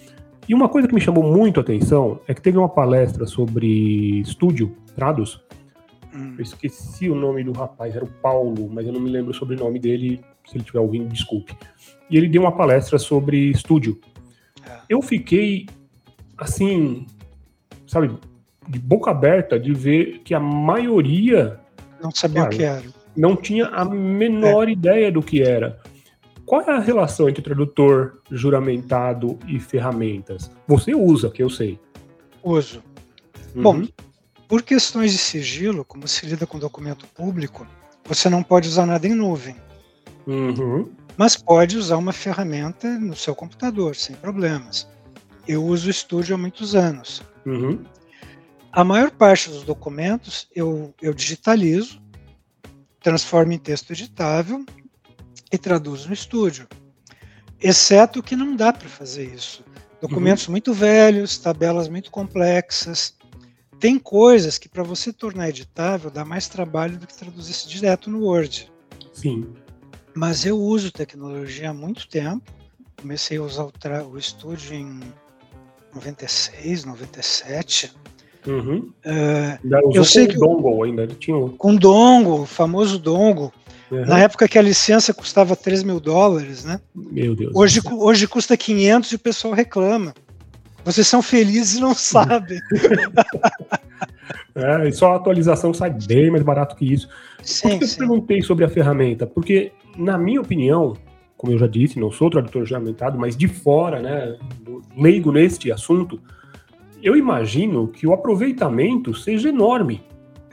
[0.48, 4.20] E uma coisa que me chamou muito a atenção é que teve uma palestra sobre
[4.20, 5.44] estúdio, Trados.
[6.16, 6.36] Hum.
[6.38, 9.34] Eu esqueci o nome do rapaz, era o Paulo, mas eu não me lembro o
[9.34, 10.22] sobrenome dele.
[10.46, 11.56] Se ele estiver ouvindo, desculpe.
[12.10, 14.00] E ele deu uma palestra sobre estúdio.
[14.66, 14.78] É.
[14.88, 15.66] Eu fiquei,
[16.38, 17.06] assim,
[17.86, 18.16] sabe,
[18.68, 21.60] de boca aberta de ver que a maioria.
[22.02, 22.84] Não sabia cara, o que era.
[23.16, 24.72] Não tinha a menor é.
[24.72, 25.80] ideia do que era.
[26.46, 30.52] Qual é a relação entre tradutor juramentado e ferramentas?
[30.68, 31.80] Você usa, que eu sei.
[32.44, 32.84] Uso.
[33.56, 33.64] Uhum.
[33.64, 33.84] Bom,
[34.48, 37.68] por questões de sigilo, como se lida com documento público,
[38.04, 39.56] você não pode usar nada em nuvem.
[40.28, 40.92] Uhum.
[41.18, 44.88] Mas pode usar uma ferramenta no seu computador, sem problemas.
[45.48, 47.24] Eu uso o Studio há muitos anos.
[47.46, 47.84] Uhum.
[48.72, 52.02] A maior parte dos documentos eu, eu digitalizo,
[53.02, 54.66] transformo em texto editável
[55.52, 56.68] e traduz no estúdio.
[57.62, 59.64] Exceto que não dá para fazer isso.
[60.02, 60.52] Documentos uhum.
[60.52, 63.16] muito velhos, tabelas muito complexas.
[63.80, 68.10] Tem coisas que para você tornar editável dá mais trabalho do que traduzir isso direto
[68.10, 68.72] no Word.
[69.14, 69.48] Sim.
[70.14, 72.52] Mas eu uso tecnologia há muito tempo.
[73.00, 73.72] Comecei a usar o,
[74.12, 75.00] o estúdio em
[75.94, 77.94] 96, 97.
[78.48, 78.92] Uhum.
[79.06, 81.50] Uh, eu sei que dongle ainda, tinha um...
[81.50, 83.52] com dongle, o famoso dongle.
[83.92, 84.06] Uhum.
[84.06, 86.80] Na época que a licença custava 3 mil dólares, né?
[86.94, 87.52] Meu Deus.
[87.54, 90.14] Hoje, hoje custa 500 e o pessoal reclama.
[90.86, 92.60] Vocês são felizes e não sabem.
[94.56, 97.10] É, e só a atualização sai bem mais barato que isso.
[97.44, 99.28] Sim, Por que eu perguntei sobre a ferramenta?
[99.28, 100.96] Porque, na minha opinião,
[101.36, 104.38] como eu já disse, não sou tradutor juramentado, mas de fora, né,
[104.98, 106.20] leigo neste assunto,
[107.04, 110.02] eu imagino que o aproveitamento seja enorme.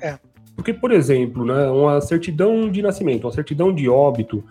[0.00, 0.18] É.
[0.56, 4.44] Porque, por exemplo, né, uma certidão de nascimento, uma certidão de óbito,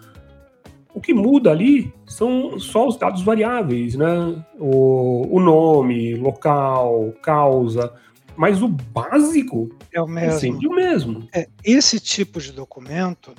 [0.94, 4.44] o que muda ali são só os dados variáveis, né?
[4.60, 7.94] O, o nome, local, causa,
[8.36, 10.32] mas o básico é o mesmo.
[10.32, 11.28] É sempre o mesmo.
[11.34, 13.34] É, esse tipo de documento,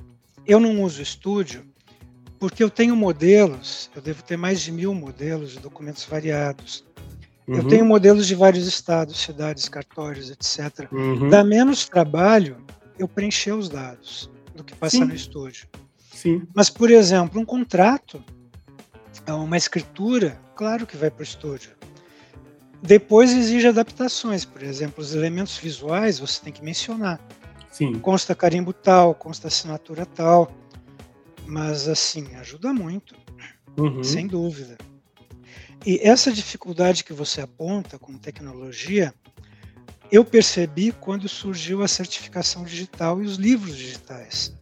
[0.47, 1.65] eu não uso estúdio
[2.38, 6.85] porque eu tenho modelos, eu devo ter mais de mil modelos de documentos variados.
[7.47, 7.57] Uhum.
[7.57, 10.91] Eu tenho modelos de vários estados, cidades, cartórios, etc.
[10.91, 11.29] Uhum.
[11.29, 12.57] Dá menos trabalho
[12.99, 15.05] eu preencher os dados do que passar Sim.
[15.05, 15.69] no estúdio.
[16.22, 16.46] Sim.
[16.54, 18.22] Mas, por exemplo, um contrato,
[19.26, 21.72] uma escritura, claro que vai para o estúdio.
[22.80, 27.20] Depois exige adaptações, por exemplo, os elementos visuais você tem que mencionar.
[27.72, 27.98] Sim.
[27.98, 30.52] Consta carimbo tal, consta assinatura tal.
[31.44, 33.16] Mas, assim, ajuda muito,
[33.76, 34.04] uhum.
[34.04, 34.78] sem dúvida.
[35.85, 39.12] E essa dificuldade que você aponta com tecnologia,
[40.08, 44.54] eu percebi quando surgiu a certificação digital e os livros digitais.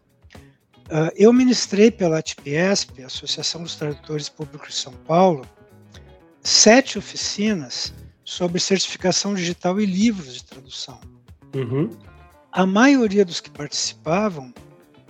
[0.91, 5.47] Uh, eu ministrei pela ATPESP, Associação dos Tradutores Públicos de São Paulo,
[6.43, 11.01] sete oficinas sobre certificação digital e livros de tradução.
[11.55, 11.91] Uhum.
[12.51, 14.53] A maioria dos que participavam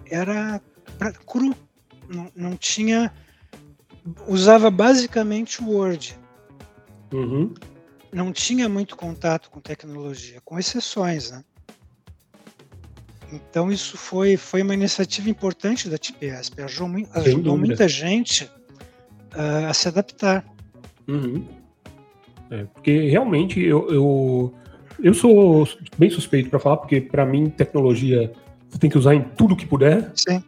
[0.05, 0.61] era
[0.99, 1.55] pra, cru,
[2.09, 3.11] não, não tinha
[4.27, 6.19] usava basicamente o Word.
[7.13, 7.55] Uhum.
[8.13, 11.45] Não tinha muito contato com tecnologia, com exceções, né?
[13.33, 18.45] Então isso foi, foi uma iniciativa importante da TPSP, ajudou, ajudou muita gente
[19.35, 20.45] uh, a se adaptar.
[21.09, 21.45] Uhum.
[22.51, 24.55] É, porque realmente eu, eu,
[25.03, 28.33] eu sou bem suspeito para falar, porque para mim tecnologia
[28.69, 30.11] você tem que usar em tudo que puder.
[30.15, 30.43] Sim.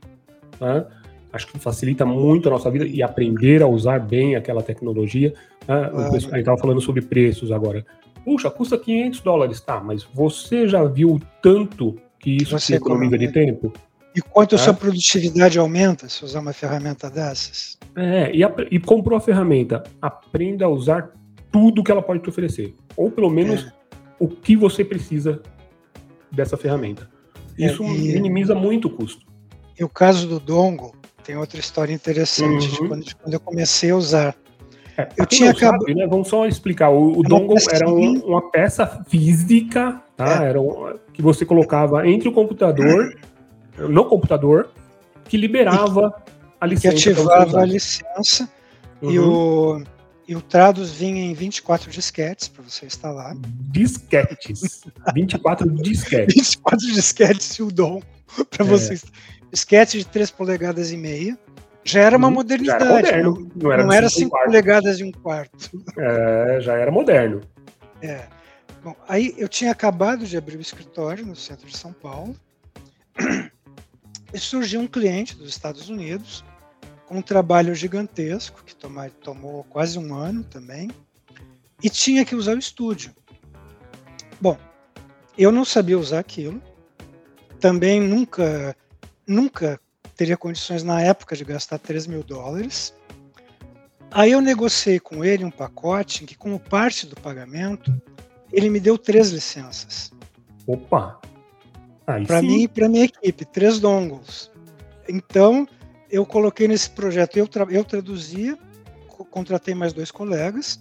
[0.60, 0.84] Né?
[1.32, 5.32] acho que facilita muito a nossa vida e aprender a usar bem aquela tecnologia.
[5.66, 5.90] Né?
[5.94, 7.84] Ah, a gente estava falando sobre preços agora.
[8.24, 13.30] Puxa, custa 500 dólares, tá, mas você já viu tanto que isso você economiza de
[13.30, 13.72] tempo?
[14.14, 17.78] E quanto a sua produtividade aumenta se usar uma ferramenta dessas?
[17.96, 21.12] É, e, a, e comprou a ferramenta, aprenda a usar
[21.50, 22.74] tudo que ela pode te oferecer.
[22.96, 23.72] Ou pelo menos é.
[24.18, 25.42] o que você precisa
[26.30, 27.10] dessa ferramenta.
[27.58, 29.26] É, isso é, e, minimiza muito o custo.
[29.78, 30.92] E o caso do Dongle,
[31.24, 32.72] tem outra história interessante uhum.
[32.72, 34.36] de quando, quando, eu comecei a usar.
[34.96, 35.84] É, eu tinha acabado.
[35.86, 36.06] Né?
[36.06, 36.90] Vamos só explicar.
[36.90, 40.44] O, o dongle era um, uma peça física, tá?
[40.44, 40.48] É.
[40.50, 43.16] Era um, que você colocava entre o computador,
[43.78, 44.70] no computador,
[45.24, 46.96] que liberava e, a licença.
[46.96, 48.48] Que ativava a licença
[49.00, 49.10] uhum.
[49.10, 49.82] e o
[50.26, 53.34] e o Trados vinha em 24 disquetes para você instalar.
[53.70, 54.82] Disquetes.
[55.14, 56.34] 24 disquetes.
[56.34, 58.00] 24 disquetes e o DOM
[58.48, 58.68] para é.
[58.68, 58.98] você
[59.50, 61.38] disquete de 3 polegadas e meia.
[61.84, 62.84] Já era uma modernidade.
[62.84, 63.50] Já era moderno.
[63.54, 65.84] Não, não era, não era 5 polegadas e um quarto.
[65.98, 67.40] É, já era moderno.
[68.00, 68.26] É.
[68.82, 72.36] Bom, aí eu tinha acabado de abrir o escritório no centro de São Paulo.
[74.34, 76.42] E surgiu um cliente dos Estados Unidos
[77.06, 80.90] com um trabalho gigantesco, que tomou, tomou quase um ano também,
[81.82, 83.14] e tinha que usar o estúdio.
[84.40, 84.56] Bom,
[85.36, 86.62] eu não sabia usar aquilo,
[87.60, 88.74] também nunca
[89.26, 89.78] nunca
[90.22, 92.94] teria condições na época de gastar 3 mil dólares.
[94.08, 97.92] Aí eu negociei com ele um pacote em que, como parte do pagamento,
[98.52, 100.12] ele me deu três licenças.
[100.64, 101.20] Opa!
[102.24, 104.48] Para mim e para minha equipe, três dongles.
[105.08, 105.66] Então,
[106.08, 108.56] eu coloquei nesse projeto, eu, tra eu traduzia,
[109.28, 110.78] contratei mais dois colegas,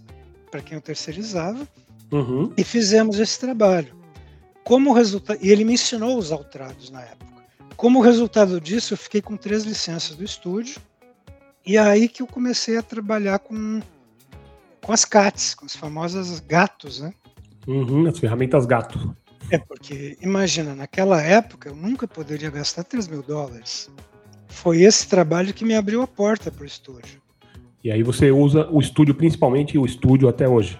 [0.51, 1.67] para quem eu terceirizava,
[2.12, 2.54] uhum.
[2.56, 3.95] e fizemos esse trabalho.
[4.63, 7.40] Como resultado, e ele me ensinou a usar o Trados na época.
[7.75, 10.81] Como resultado disso, eu fiquei com três licenças do estúdio.
[11.65, 13.81] E é aí que eu comecei a trabalhar com,
[14.81, 17.13] com as CATs, com as famosas gatos, né?
[17.67, 19.15] Uhum, as ferramentas gato.
[19.51, 23.89] É, porque imagina, naquela época eu nunca poderia gastar 3 mil dólares.
[24.47, 27.22] Foi esse trabalho que me abriu a porta para o estúdio.
[27.84, 30.80] E aí você usa o estúdio principalmente e o estúdio até hoje?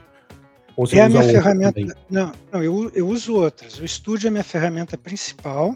[0.76, 1.98] Ou você é usa a minha ferramenta.
[2.10, 3.80] Não, não eu, eu uso outras.
[3.80, 5.76] O estúdio é a minha ferramenta principal.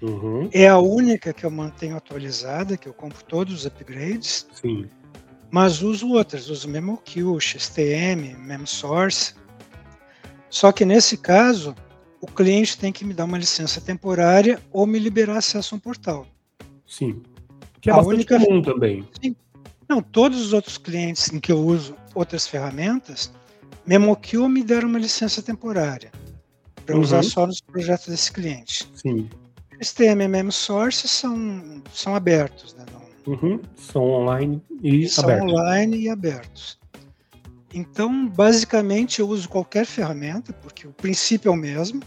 [0.00, 0.48] Uhum.
[0.52, 4.46] É a única que eu mantenho atualizada, que eu compro todos os upgrades.
[4.52, 4.86] Sim.
[5.50, 9.34] Mas uso outras, uso MemoQ, XTM, MemSource.
[10.50, 11.74] Só que nesse caso,
[12.20, 15.80] o cliente tem que me dar uma licença temporária ou me liberar acesso a um
[15.80, 16.26] portal.
[16.86, 17.22] Sim.
[17.80, 18.38] Que é a única...
[18.38, 19.06] comum também.
[19.22, 19.34] Sim.
[19.88, 23.32] Não, todos os outros clientes em que eu uso outras ferramentas,
[23.86, 26.12] MemoQ me deram uma licença temporária
[26.84, 27.00] para uhum.
[27.00, 28.88] usar só nos projetos desse cliente.
[28.94, 29.30] Sim.
[29.80, 32.84] Os TMM Sources são, são abertos, né?
[32.92, 33.60] Não, uhum.
[33.76, 35.50] São online e são abertos.
[35.50, 36.78] São online e abertos.
[37.72, 42.02] Então, basicamente, eu uso qualquer ferramenta, porque o princípio é o mesmo.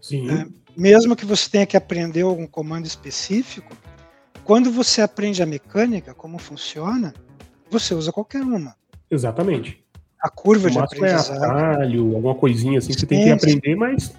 [0.00, 0.30] Sim.
[0.30, 0.46] É,
[0.76, 3.74] mesmo que você tenha que aprender algum comando específico,
[4.44, 7.14] quando você aprende a mecânica, como funciona,
[7.70, 8.74] você usa qualquer uma.
[9.10, 9.82] Exatamente.
[10.20, 11.42] A curva de é aprendizado.
[11.42, 14.14] É atalho, alguma coisinha assim, sim, você tem que aprender, mas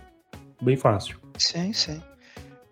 [0.62, 1.20] bem fácil.
[1.38, 2.02] Sim, sim.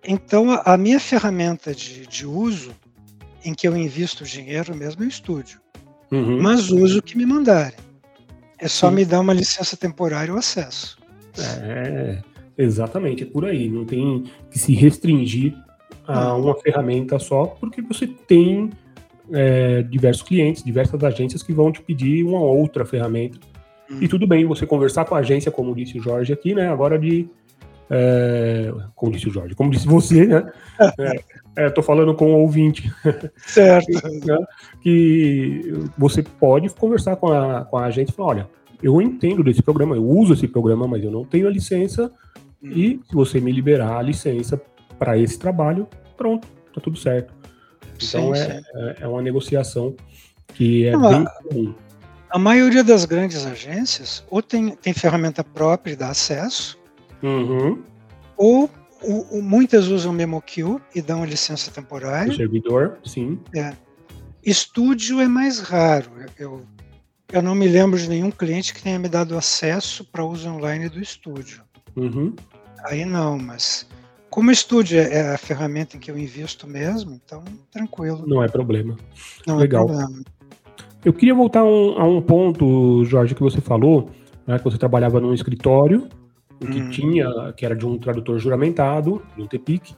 [0.05, 2.71] Então, a, a minha ferramenta de, de uso,
[3.43, 5.59] em que eu invisto dinheiro mesmo, é o estúdio.
[6.11, 6.41] Uhum.
[6.41, 7.77] Mas uso o que me mandarem.
[8.59, 8.95] É só sim.
[8.95, 10.97] me dar uma licença temporária o acesso.
[11.37, 12.21] É,
[12.57, 13.69] exatamente, é por aí.
[13.69, 15.55] Não tem que se restringir
[16.05, 18.69] a uma ferramenta só, porque você tem
[19.31, 23.39] é, diversos clientes, diversas agências que vão te pedir uma outra ferramenta.
[23.89, 23.99] Hum.
[24.01, 26.69] E tudo bem você conversar com a agência, como disse o Jorge aqui, né?
[26.69, 27.27] Agora de.
[27.93, 30.51] É, como disse o Jorge, como disse você, né?
[31.53, 32.89] É, tô falando com o ouvinte.
[33.35, 33.91] Certo.
[34.25, 34.37] né,
[34.81, 38.49] que você pode conversar com a, com a agência e falar: olha,
[38.81, 42.09] eu entendo desse programa, eu uso esse programa, mas eu não tenho a licença.
[42.63, 42.71] Hum.
[42.71, 44.61] E se você me liberar a licença
[44.97, 47.33] para esse trabalho, pronto, tá tudo certo.
[48.01, 48.63] Então sim, é, sim.
[48.75, 49.93] É, é, uma negociação
[50.53, 51.75] que é Não, bem comum.
[52.29, 56.79] A maioria das grandes agências ou tem, tem ferramenta própria e dá acesso,
[57.23, 57.81] uhum.
[58.37, 58.69] ou
[59.03, 62.31] o, o, muitas usam MemoQ e dão licença temporária.
[62.31, 63.39] O servidor, sim.
[63.55, 63.73] É.
[64.43, 66.11] Estúdio é mais raro.
[66.37, 66.61] Eu,
[67.31, 70.89] eu não me lembro de nenhum cliente que tenha me dado acesso para uso online
[70.89, 71.63] do estúdio.
[71.95, 72.35] Uhum.
[72.85, 73.87] Aí não, mas
[74.29, 78.23] como o estúdio é, é a ferramenta em que eu invisto mesmo, então tranquilo.
[78.25, 78.97] Não é problema.
[79.45, 79.83] Não é Legal.
[79.83, 80.21] É problema.
[81.03, 84.09] Eu queria voltar a um, a um ponto, Jorge, que você falou,
[84.45, 86.07] né, que você trabalhava num escritório
[86.67, 86.89] que hum.
[86.89, 89.95] tinha, que era de um tradutor juramentado, de um TPIC,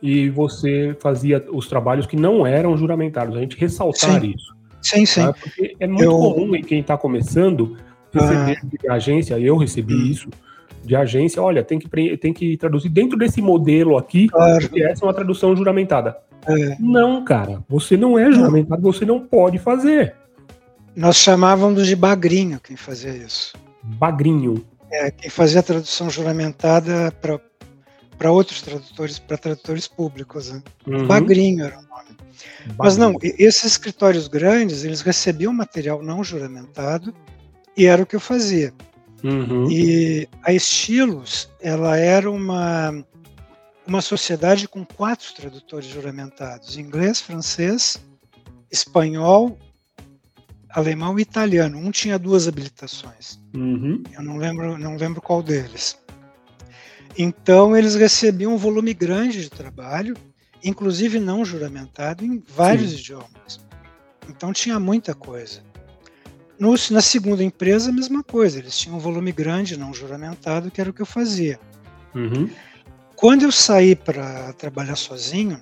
[0.00, 3.36] e você fazia os trabalhos que não eram juramentados.
[3.36, 4.34] A gente ressaltar sim.
[4.34, 4.56] isso.
[4.80, 5.22] Sim, sim.
[5.22, 5.32] Tá?
[5.32, 6.12] Porque é muito eu...
[6.12, 7.76] comum em quem está começando
[8.12, 8.66] receber ah.
[8.80, 10.06] de agência, eu recebi hum.
[10.06, 10.28] isso,
[10.84, 14.60] de agência, olha, tem que, tem que traduzir dentro desse modelo aqui, claro.
[14.60, 16.16] porque essa é uma tradução juramentada.
[16.46, 16.76] É.
[16.78, 20.14] Não, cara, você não é juramentado, você não pode fazer.
[20.96, 23.52] Nós chamávamos de bagrinho quem fazia isso.
[23.82, 24.64] Bagrinho.
[24.90, 27.38] É, quem fazia a tradução juramentada para
[28.18, 30.50] para outros tradutores, para tradutores públicos.
[30.50, 30.62] Né?
[30.86, 31.06] Uhum.
[31.06, 32.16] Bagrinho era o nome.
[32.66, 32.76] Bagrinho.
[32.76, 37.14] Mas não, esses escritórios grandes, eles recebiam material não juramentado
[37.76, 38.74] e era o que eu fazia.
[39.22, 39.70] Uhum.
[39.70, 43.04] E a Estilos, ela era uma,
[43.86, 48.00] uma sociedade com quatro tradutores juramentados: inglês, francês,
[48.70, 49.58] espanhol,
[50.70, 51.78] alemão e italiano.
[51.78, 53.38] Um tinha duas habilitações.
[53.54, 54.02] Uhum.
[54.12, 55.98] Eu não lembro, não lembro qual deles.
[57.16, 60.16] Então eles recebiam um volume grande de trabalho,
[60.62, 62.98] inclusive não juramentado, em vários Sim.
[62.98, 63.60] idiomas.
[64.28, 65.62] Então tinha muita coisa.
[66.58, 68.58] No, na segunda empresa, a mesma coisa.
[68.58, 71.58] Eles tinham um volume grande, não juramentado, que era o que eu fazia.
[72.14, 72.50] Uhum.
[73.14, 75.60] Quando eu saí para trabalhar sozinho,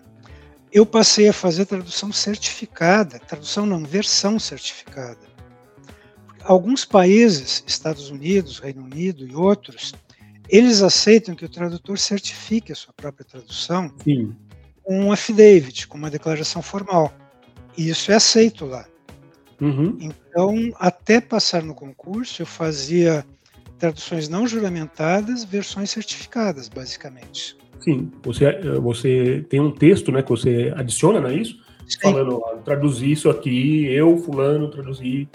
[0.72, 5.26] eu passei a fazer tradução certificada, tradução não, versão certificada.
[6.42, 9.94] Alguns países, Estados Unidos, Reino Unido e outros,
[10.48, 14.34] eles aceitam que o tradutor certifique a sua própria tradução Sim.
[14.82, 17.12] com um affidavit, com uma declaração formal.
[17.76, 18.86] E isso é aceito lá.
[19.60, 19.96] Uhum.
[20.00, 23.24] Então, até passar no concurso, eu fazia
[23.78, 27.56] traduções não juramentadas, versões certificadas, basicamente.
[27.80, 31.56] Sim, você, você tem um texto né, que você adiciona, não é isso?
[31.86, 31.98] Sim.
[32.00, 35.28] Falando, ó, traduzir isso aqui, eu, fulano, traduzi.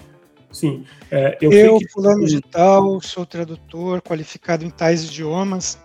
[0.52, 0.84] Sim.
[1.10, 1.88] É, eu, eu que...
[1.90, 5.80] fulano de tal, sou tradutor qualificado em tais idiomas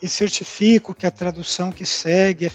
[0.00, 2.50] e certifico que a tradução que segue é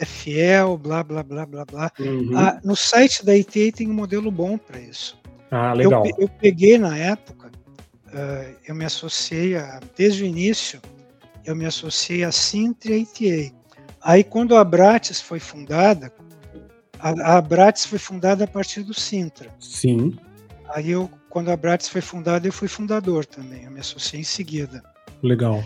[0.00, 1.92] é fiel, blá, blá, blá, blá, blá.
[2.00, 2.30] Uhum.
[2.34, 5.20] Ah, no site da ITA tem um modelo bom para isso.
[5.50, 6.06] Ah, legal.
[6.06, 7.50] Eu, eu peguei na época,
[8.06, 10.80] uh, eu me associei a, desde o início,
[11.44, 13.54] eu me associei a Sintra e ITA.
[14.02, 16.12] Aí quando a Abrates foi fundada,
[16.98, 19.50] a, a Abrates foi fundada a partir do Sintra.
[19.58, 20.18] Sim.
[20.70, 24.24] Aí eu, quando a Abrates foi fundada, eu fui fundador também, eu me associei em
[24.24, 24.82] seguida.
[25.22, 25.64] Legal.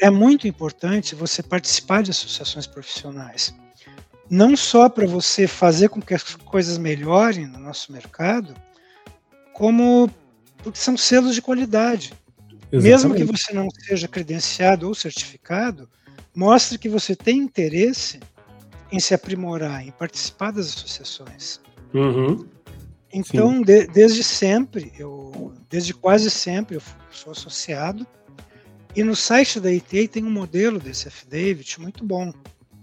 [0.00, 3.52] É muito importante você participar de associações profissionais
[4.32, 8.54] não só para você fazer com que as coisas melhorem no nosso mercado,
[9.52, 10.10] como
[10.56, 12.14] porque são selos de qualidade.
[12.72, 12.82] Exatamente.
[12.82, 15.88] Mesmo que você não seja credenciado ou certificado,
[16.34, 18.18] mostre que você tem interesse
[18.90, 21.60] em se aprimorar, em participar das associações.
[21.92, 22.46] Uhum.
[23.12, 28.06] Então, de, desde sempre, eu, desde quase sempre, eu sou associado
[28.94, 32.32] E no site da ITA tem um modelo desse affidavit muito bom,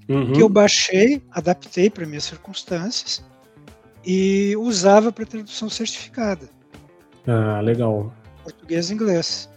[0.07, 0.33] uhum.
[0.33, 3.23] que eu baixei, adaptei para minhas circunstâncias
[4.05, 6.49] e usava para tradução certificada.
[7.27, 8.13] Ah, legal.
[8.43, 9.48] Português e inglês.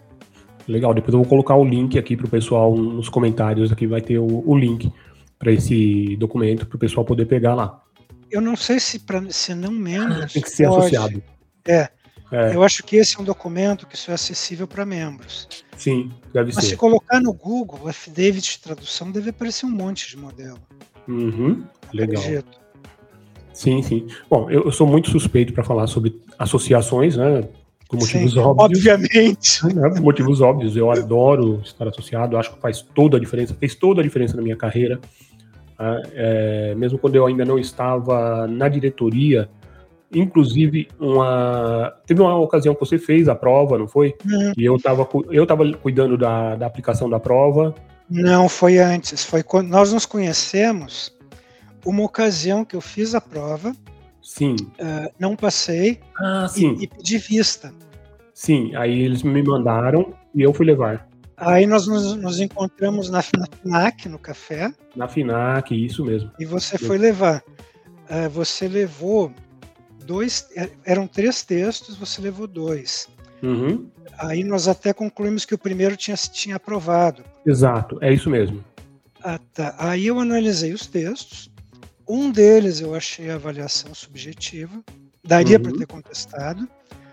[0.69, 4.01] Legal, depois eu vou colocar o link aqui para o pessoal nos comentários, aqui vai
[4.01, 4.93] ter o, o link
[5.39, 7.83] para esse documento para o pessoal poder pegar lá.
[8.31, 10.33] Eu não sei se para se não membros.
[10.33, 10.97] Tem que ser pode.
[10.97, 11.23] associado.
[11.67, 11.89] É,
[12.33, 12.55] é.
[12.55, 15.65] Eu acho que esse é um documento que só é acessível para membros.
[15.77, 16.61] Sim, deve Mas ser.
[16.61, 20.59] Mas se colocar no Google, o Affidavit de tradução deve aparecer um monte de modelo.
[21.07, 22.23] Uhum, legal.
[23.53, 24.07] Sim, sim.
[24.31, 27.47] Bom, eu, eu sou muito suspeito para falar sobre associações, né?
[27.93, 28.87] Por motivos sim, óbvios.
[28.87, 29.67] Obviamente.
[29.67, 30.75] Né, por motivos óbvios.
[30.75, 34.43] Eu adoro estar associado, acho que faz toda a diferença, fez toda a diferença na
[34.43, 34.99] minha carreira.
[35.79, 39.47] Né, é, mesmo quando eu ainda não estava na diretoria,
[40.15, 44.15] Inclusive, uma, teve uma ocasião que você fez a prova, não foi?
[44.59, 47.75] E eu estava eu tava cuidando da, da aplicação da prova.
[48.11, 49.25] Não, foi antes.
[49.25, 51.15] Foi quando nós nos conhecemos.
[51.83, 53.75] Uma ocasião que eu fiz a prova.
[54.23, 54.55] Sim.
[54.79, 56.01] Uh, não passei.
[56.19, 56.77] Ah, sim.
[56.79, 57.73] E, e pedi vista.
[58.33, 61.09] Sim, aí eles me mandaram e eu fui levar.
[61.37, 64.73] Aí nós nos, nos encontramos na, na, FINAC, no café.
[64.95, 66.31] Na FINAC, isso mesmo.
[66.39, 67.43] E você foi levar.
[68.09, 69.33] Uh, você levou
[70.05, 73.09] dois, é, eram três textos, você levou dois.
[73.43, 73.89] Uhum.
[74.19, 77.25] Aí nós até concluímos que o primeiro tinha, tinha aprovado.
[77.45, 78.63] Exato, é isso mesmo.
[79.23, 79.75] Ah, tá.
[79.79, 81.51] Aí eu analisei os textos.
[82.09, 84.83] Um deles eu achei a avaliação subjetiva,
[85.23, 85.63] daria uhum.
[85.63, 86.69] para ter contestado,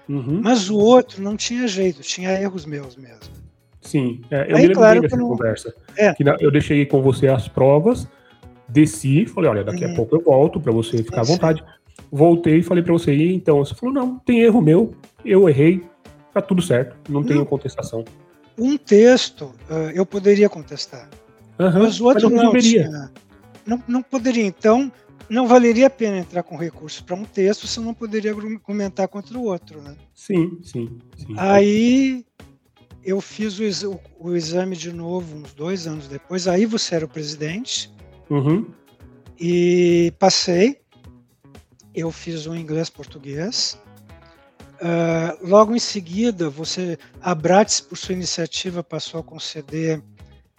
[0.07, 0.41] uhum.
[0.43, 3.39] mas o outro não tinha jeito, tinha erros meus mesmo.
[3.81, 5.29] Sim, é, eu Aí, me lembro claro, dessa não...
[5.29, 5.73] conversa.
[5.95, 6.13] É.
[6.13, 8.07] Que eu deixei com você as provas,
[8.67, 9.95] desci, falei, olha, daqui a uhum.
[9.95, 11.63] pouco eu volto para você ficar à vontade
[12.11, 13.57] voltei e falei para você, e então?
[13.59, 15.83] Você falou, não, tem erro meu, eu errei,
[16.33, 17.27] tá tudo certo, não, não.
[17.27, 18.03] tenho contestação.
[18.57, 21.09] Um texto uh, eu poderia contestar,
[21.57, 23.11] mas o outro mas não, não, tinha,
[23.69, 24.45] não, não poderia.
[24.45, 24.91] Então,
[25.29, 29.37] não valeria a pena entrar com recurso para um texto se não poderia argumentar contra
[29.37, 29.95] o outro, né?
[30.13, 30.99] Sim, sim.
[31.15, 31.35] sim.
[31.37, 32.25] Aí
[33.03, 36.47] eu fiz o, o, o, exame de novo uns dois anos depois.
[36.47, 37.91] Aí você era o presidente.
[38.29, 38.65] Uhum.
[39.39, 40.79] E passei
[41.93, 43.79] eu fiz um inglês-português.
[44.75, 50.01] Uh, logo em seguida, você, a Bratis, por sua iniciativa, passou a conceder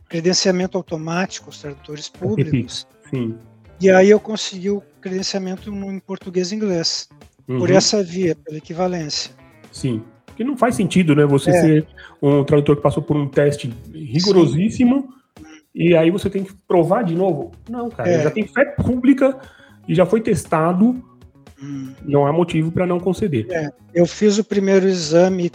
[0.09, 2.87] credenciamento automático aos tradutores públicos.
[3.11, 3.35] Sim.
[3.81, 7.09] E aí eu consegui o credenciamento em português e inglês,
[7.49, 7.59] uhum.
[7.59, 9.33] por essa via, pela equivalência.
[9.73, 10.03] Sim.
[10.27, 11.25] Porque não faz sentido, né?
[11.27, 11.61] Você é.
[11.61, 11.87] ser
[12.23, 15.45] um tradutor que passou por um teste rigorosíssimo Sim.
[15.75, 17.53] e aí você tem que provar de novo.
[17.69, 18.23] Não, cara, é.
[18.23, 19.39] já tem fé pública
[19.89, 21.03] e já foi testado
[22.05, 23.47] não há motivo para não conceder.
[23.51, 25.53] É, eu fiz o primeiro exame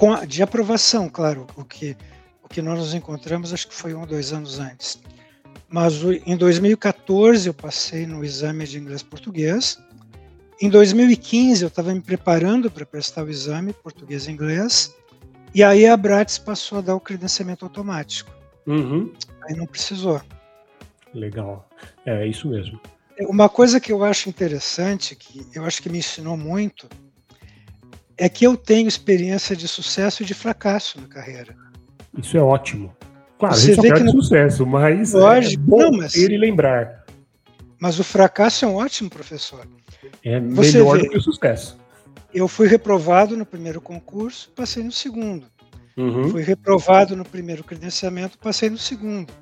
[0.00, 1.96] a, de aprovação, claro, o que,
[2.42, 5.00] o que nós nos encontramos acho que foi um ou dois anos antes.
[5.72, 5.94] Mas
[6.26, 9.82] em 2014 eu passei no exame de inglês-português.
[10.60, 14.94] Em 2015 eu estava me preparando para prestar o exame português e inglês.
[15.54, 18.30] E aí a Bratis passou a dar o credenciamento automático.
[18.66, 19.12] Uhum.
[19.48, 20.20] Aí não precisou.
[21.14, 21.66] Legal.
[22.04, 22.78] É isso mesmo.
[23.20, 26.86] Uma coisa que eu acho interessante, que eu acho que me ensinou muito,
[28.18, 31.56] é que eu tenho experiência de sucesso e de fracasso na carreira.
[32.16, 32.94] Isso é ótimo.
[33.42, 34.12] Claro, Você só quer no...
[34.12, 36.14] sucesso, mas Lógico, é bom não, mas...
[36.14, 37.04] ele lembrar.
[37.76, 39.66] Mas o fracasso é um ótimo professor.
[40.24, 41.76] É Você melhor vê, do que o sucesso.
[42.32, 45.46] Eu fui reprovado no primeiro concurso, passei no segundo.
[45.96, 46.28] Uhum.
[46.28, 49.32] Fui reprovado no primeiro credenciamento, passei no segundo.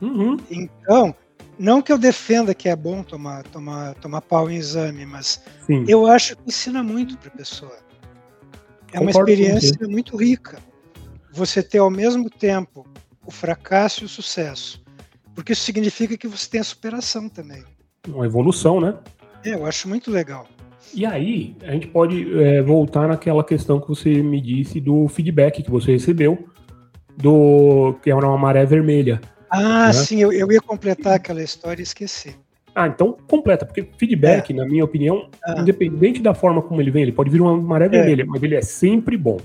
[0.00, 0.38] Uhum.
[0.50, 1.14] Então,
[1.58, 5.84] não que eu defenda que é bom tomar, tomar, tomar pau em exame, mas Sim.
[5.86, 7.76] eu acho que ensina muito para a pessoa.
[8.92, 10.58] É Concordo uma experiência muito rica.
[11.34, 12.86] Você ter ao mesmo tempo
[13.26, 14.82] o fracasso e o sucesso.
[15.34, 17.64] Porque isso significa que você tem a superação também.
[18.08, 18.94] Uma evolução, né?
[19.44, 20.46] É, eu acho muito legal.
[20.94, 25.62] E aí, a gente pode é, voltar naquela questão que você me disse do feedback
[25.62, 26.46] que você recebeu,
[27.16, 29.20] do que era uma maré vermelha.
[29.48, 29.92] Ah, né?
[29.92, 32.36] sim, eu, eu ia completar aquela história e esqueci.
[32.74, 34.56] Ah, então completa, porque feedback, é.
[34.56, 35.60] na minha opinião, ah.
[35.60, 37.88] independente da forma como ele vem, ele pode vir uma maré é.
[37.88, 39.38] vermelha, mas ele é sempre bom.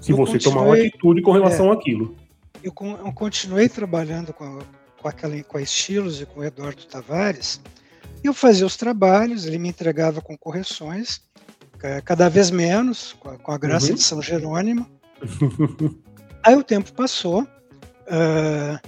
[0.00, 1.72] Se eu você tomar uma atitude com relação é.
[1.72, 2.14] àquilo.
[2.64, 4.58] Eu, continuei trabalhando com,
[5.02, 7.60] com, aquela, com a Estilos e com o Eduardo Tavares.
[8.22, 11.20] Eu fazia os trabalhos, ele me entregava com correções,
[12.06, 13.96] cada vez menos, com a, com a graça uhum.
[13.96, 14.88] de São Jerônimo.
[16.42, 17.42] Aí o tempo passou.
[17.42, 18.80] Uh,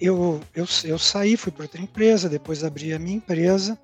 [0.00, 3.78] eu, eu, eu saí, fui para outra empresa, depois abri a minha empresa.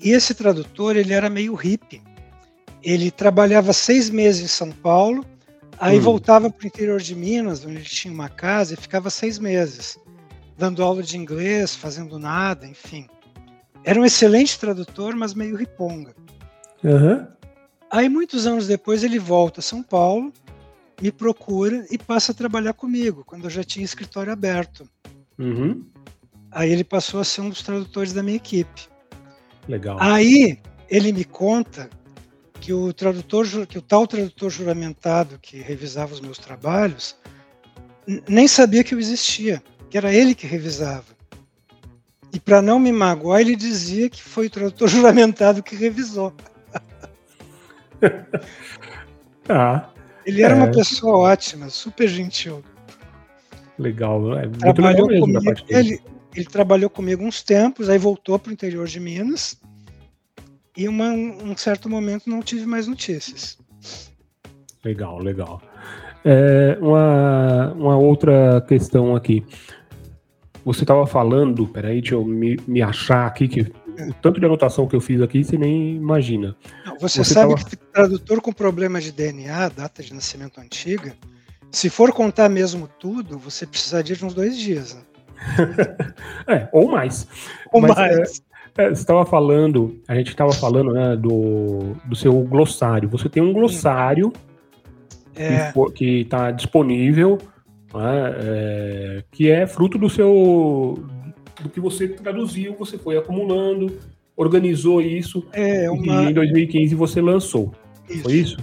[0.00, 2.02] E esse tradutor, ele era meio hippie.
[2.82, 5.24] Ele trabalhava seis meses em São Paulo,
[5.78, 6.02] Aí hum.
[6.02, 9.98] voltava para o interior de Minas, onde ele tinha uma casa, e ficava seis meses,
[10.56, 13.08] dando aula de inglês, fazendo nada, enfim.
[13.82, 16.14] Era um excelente tradutor, mas meio riponga.
[16.82, 17.26] Uhum.
[17.90, 20.32] Aí, muitos anos depois, ele volta a São Paulo,
[21.00, 24.88] me procura e passa a trabalhar comigo, quando eu já tinha escritório aberto.
[25.38, 25.84] Uhum.
[26.50, 28.88] Aí ele passou a ser um dos tradutores da minha equipe.
[29.68, 29.98] Legal.
[30.00, 30.58] Aí
[30.88, 31.90] ele me conta
[32.64, 37.14] que o tradutor, que o tal tradutor juramentado que revisava os meus trabalhos,
[38.26, 41.04] nem sabia que eu existia, que era ele que revisava.
[42.32, 46.32] E para não me magoar, ele dizia que foi o tradutor juramentado que revisou.
[49.46, 49.90] ah,
[50.24, 50.56] ele era é.
[50.56, 52.64] uma pessoa ótima, super gentil.
[53.78, 56.00] Legal, é muito trabalhou legal mesmo comigo, ele,
[56.34, 59.60] ele trabalhou comigo uns tempos, aí voltou para o interior de Minas
[60.76, 63.58] e uma, um certo momento não tive mais notícias.
[64.84, 65.62] Legal, legal.
[66.24, 69.44] É, uma, uma outra questão aqui.
[70.64, 74.88] Você estava falando, peraí, deixa eu me, me achar aqui, que o tanto de anotação
[74.88, 76.56] que eu fiz aqui, você nem imagina.
[76.84, 77.68] Não, você, você, sabe tava...
[77.68, 81.14] que tradutor com problema de DNA, data de nascimento antiga,
[81.70, 84.94] se for contar mesmo tudo, você precisaria de uns dois dias.
[84.94, 85.02] Né?
[86.48, 87.26] é, ou mais.
[87.72, 88.42] Ou Mas, mais.
[88.76, 93.08] É, é, você estava falando, a gente estava falando né, do, do seu glossário.
[93.08, 94.32] Você tem um glossário
[95.36, 95.72] é.
[95.94, 97.38] que está disponível,
[97.92, 101.04] né, é, que é fruto do seu
[101.62, 103.96] do que você traduziu, você foi acumulando,
[104.36, 106.24] organizou isso é, uma...
[106.24, 107.72] e em 2015 você lançou.
[108.10, 108.22] Isso.
[108.22, 108.56] Foi isso?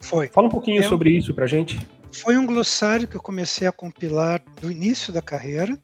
[0.00, 0.28] Foi.
[0.28, 1.78] Fala um pouquinho é sobre isso para gente.
[2.12, 5.76] Foi um glossário que eu comecei a compilar do início da carreira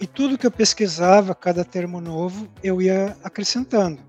[0.00, 4.00] e tudo que eu pesquisava, cada termo novo, eu ia acrescentando.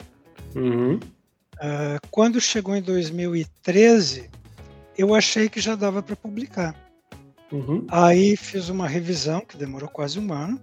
[0.56, 0.96] Uhum.
[0.96, 4.30] Uh, quando chegou em 2013,
[4.98, 6.76] eu achei que já dava para publicar.
[7.52, 7.86] Uhum.
[7.90, 10.60] Aí fiz uma revisão, que demorou quase um ano.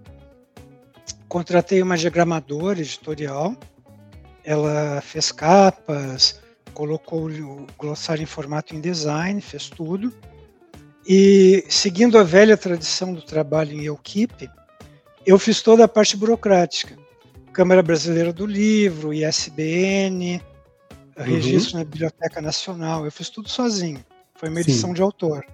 [1.27, 3.55] Contratei uma diagramadora editorial.
[4.43, 6.39] Ela fez capas,
[6.73, 10.13] colocou o glossário em formato em design, fez tudo.
[11.07, 14.49] E seguindo a velha tradição do trabalho em equipe,
[15.25, 16.97] eu fiz toda a parte burocrática.
[17.51, 20.41] Câmara Brasileira do Livro, ISBN,
[21.17, 21.23] uhum.
[21.23, 23.05] registro na Biblioteca Nacional.
[23.05, 24.03] Eu fiz tudo sozinho.
[24.35, 24.95] Foi uma edição Sim.
[24.95, 25.45] de autor.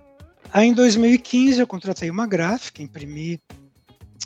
[0.52, 3.40] Aí em 2015 eu contratei uma gráfica, imprimi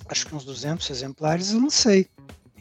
[0.10, 2.08] acho que uns 200 exemplares e lancei.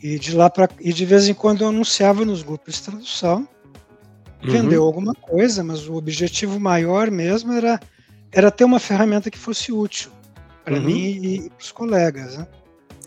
[0.02, 3.48] E de lá para e de vez em quando eu anunciava nos grupos de tradução.
[4.42, 4.50] Uhum.
[4.50, 7.80] Vendeu alguma coisa, mas o objetivo maior mesmo era
[8.30, 10.10] era ter uma ferramenta que fosse útil
[10.64, 10.82] para uhum.
[10.82, 12.46] mim e, e para os colegas, né?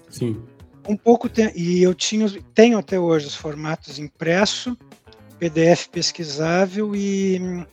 [0.10, 0.41] Sim.
[0.88, 1.51] Um pouco te...
[1.55, 4.78] e eu tinha, tenho até hoje os formatos impresso,
[5.38, 7.66] PDF pesquisável e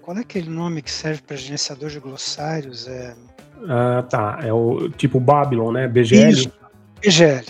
[0.00, 2.86] qual é aquele nome que serve para gerenciador de glossários?
[2.86, 3.14] É...
[3.68, 4.38] Ah, tá.
[4.42, 5.88] É o tipo Babylon, né?
[5.88, 6.30] BGL?
[6.30, 6.52] Isso,
[7.00, 7.46] BGL.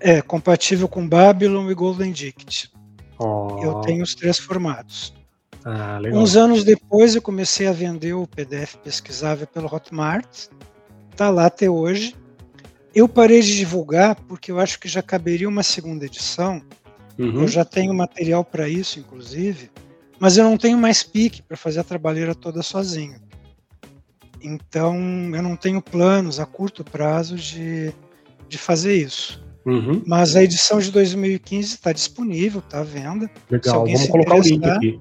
[0.00, 2.72] É, compatível com Babylon e Golden Dict.
[3.18, 3.60] Oh.
[3.62, 5.14] Eu tenho os três formatos.
[5.64, 6.20] Ah, legal.
[6.20, 10.48] Uns anos depois eu comecei a vender o PDF pesquisável pelo Hotmart.
[11.14, 12.16] Tá lá até hoje.
[12.94, 16.62] Eu parei de divulgar porque eu acho que já caberia uma segunda edição.
[17.18, 17.42] Uhum.
[17.42, 19.70] Eu já tenho material para isso, inclusive,
[20.18, 23.16] mas eu não tenho mais pique para fazer a trabalheira toda sozinho.
[24.42, 24.96] Então,
[25.34, 27.92] eu não tenho planos a curto prazo de,
[28.48, 29.42] de fazer isso.
[29.64, 30.02] Uhum.
[30.06, 33.30] Mas a edição de 2015 está disponível, está à venda.
[33.48, 34.98] Legal, vamos colocar o link aqui.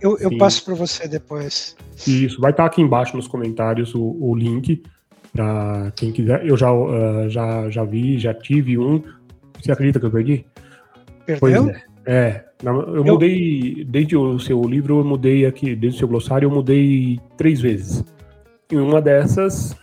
[0.00, 1.76] Eu, eu passo para você depois.
[2.06, 4.82] Isso, vai estar tá aqui embaixo nos comentários o, o link
[5.32, 6.46] para quem quiser.
[6.46, 9.02] Eu já, uh, já, já vi, já tive um.
[9.60, 10.46] Você acredita que eu perdi?
[11.26, 11.38] Perdeu?
[11.40, 11.82] Pois é.
[12.10, 16.50] É, eu, mudei, desde o seu livro, eu mudei aqui, desde o seu glossário, eu
[16.50, 18.02] mudei três vezes.
[18.70, 19.76] E uma dessas.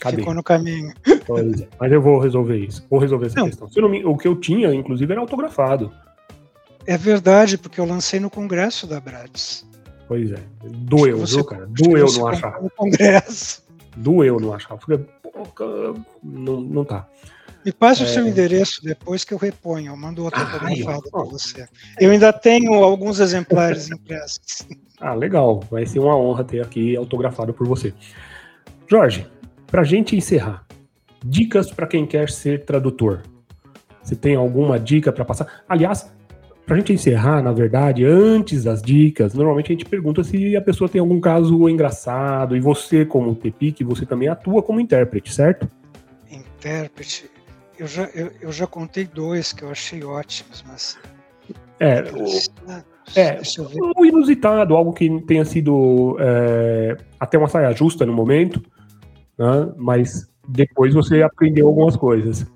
[0.00, 0.18] Cadê?
[0.18, 0.92] Ficou no caminho.
[1.26, 1.68] Pois é.
[1.80, 2.84] Mas eu vou resolver isso.
[2.90, 3.46] Vou resolver essa não.
[3.46, 3.68] questão.
[3.76, 5.92] Não me, o que eu tinha, inclusive, era autografado.
[6.86, 9.66] É verdade, porque eu lancei no congresso da Brades.
[10.06, 10.38] Pois é.
[10.62, 11.66] Doeu, você, viu, cara?
[11.66, 12.60] Doeu não achar.
[12.60, 13.63] No congresso
[13.96, 14.78] doeu não achar.
[14.78, 15.04] Falei,
[16.22, 17.08] não, não tá.
[17.64, 18.04] Me passe é...
[18.04, 19.92] o seu endereço depois que eu reponho.
[19.92, 21.66] Eu mando outra autografada para você.
[21.98, 24.66] Eu ainda tenho alguns exemplares impressos.
[25.00, 25.60] Ah, legal.
[25.70, 27.94] Vai ser uma honra ter aqui autografado por você.
[28.86, 29.26] Jorge,
[29.66, 30.66] para gente encerrar,
[31.24, 33.22] dicas para quem quer ser tradutor.
[34.02, 35.64] Você tem alguma dica para passar?
[35.66, 36.12] Aliás,
[36.66, 40.62] para a gente encerrar, na verdade, antes das dicas, normalmente a gente pergunta se a
[40.62, 45.68] pessoa tem algum caso engraçado, e você, como TPIC, você também atua como intérprete, certo?
[46.30, 47.30] Intérprete.
[47.78, 50.98] Eu já, eu, eu já contei dois que eu achei ótimos, mas
[51.80, 52.24] É, o,
[53.14, 53.40] é,
[53.96, 58.62] o inusitado, algo que tenha sido é, até uma saia justa no momento,
[59.36, 59.72] né?
[59.76, 62.46] mas depois você aprendeu algumas coisas.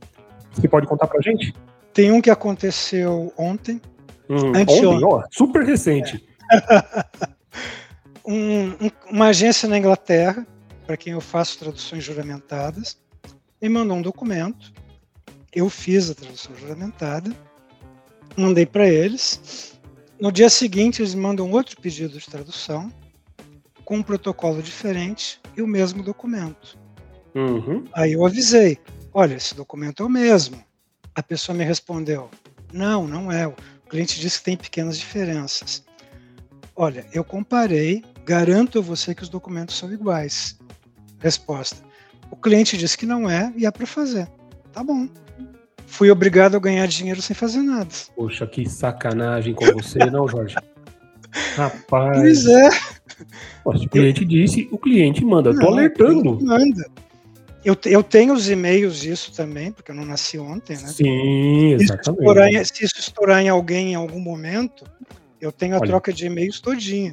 [0.53, 1.55] Você pode contar pra gente?
[1.93, 3.81] Tem um que aconteceu ontem.
[4.29, 6.25] Hum, ontem, ó, super recente.
[6.51, 7.29] É.
[8.27, 10.47] um, um, uma agência na Inglaterra,
[10.87, 12.99] para quem eu faço traduções juramentadas,
[13.61, 14.73] me mandou um documento.
[15.55, 17.35] Eu fiz a tradução juramentada,
[18.37, 19.79] mandei para eles.
[20.21, 22.93] No dia seguinte, eles mandam outro pedido de tradução
[23.85, 26.79] com um protocolo diferente e o mesmo documento.
[27.35, 27.85] Uhum.
[27.95, 28.79] Aí eu avisei:
[29.15, 30.63] olha, esse documento é o mesmo.
[31.15, 32.31] A pessoa me respondeu:
[32.73, 33.53] não, não é.
[33.89, 35.83] O cliente disse que tem pequenas diferenças.
[36.77, 40.59] Olha, eu comparei, garanto a você que os documentos são iguais.
[41.21, 41.83] Resposta:
[42.31, 44.29] o cliente disse que não é e é para fazer.
[44.75, 45.09] Tá bom.
[45.87, 47.89] Fui obrigado a ganhar dinheiro sem fazer nada.
[48.15, 50.55] Poxa, que sacanagem com você, não, Jorge?
[51.57, 52.19] Rapaz.
[52.19, 52.69] Pois é.
[53.65, 55.51] Nossa, o cliente disse, o cliente manda.
[55.51, 56.39] Não, Tô alertando.
[56.45, 56.91] Manda.
[57.69, 60.89] Eu, eu tenho os e-mails disso também, porque eu não nasci ontem, né?
[60.89, 61.77] Sim, exatamente.
[61.77, 64.87] Se isso estourar, se isso estourar em alguém em algum momento,
[65.39, 67.13] eu tenho a Olha, troca de e-mails todinha.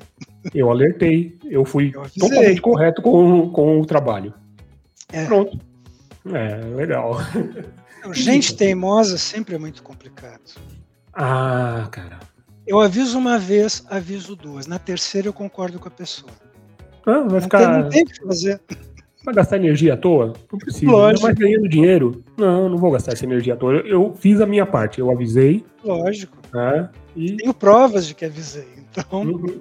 [0.53, 1.37] Eu alertei.
[1.43, 4.33] Eu fui eu totalmente correto com, com o trabalho.
[5.11, 5.25] É.
[5.25, 5.59] Pronto.
[6.33, 7.17] É, legal.
[8.13, 10.55] Gente teimosa sempre é muito complicado.
[11.11, 12.17] Ah, cara.
[12.65, 14.67] Eu aviso uma vez, aviso duas.
[14.67, 16.31] Na terceira eu concordo com a pessoa.
[17.05, 17.59] Ah, vai não ficar.
[17.59, 18.61] Tem, não tem o que fazer.
[19.25, 20.33] Vai gastar energia à toa?
[20.51, 20.91] Não precisa.
[20.91, 21.23] Lógico.
[21.23, 22.23] Vai ganhando dinheiro?
[22.37, 23.73] Não, não vou gastar essa energia à toa.
[23.73, 25.65] Eu, eu fiz a minha parte, eu avisei.
[25.83, 26.37] Lógico.
[26.53, 27.37] Né, e...
[27.37, 28.67] Tenho provas de que avisei.
[28.77, 29.23] Então.
[29.23, 29.59] Uhum.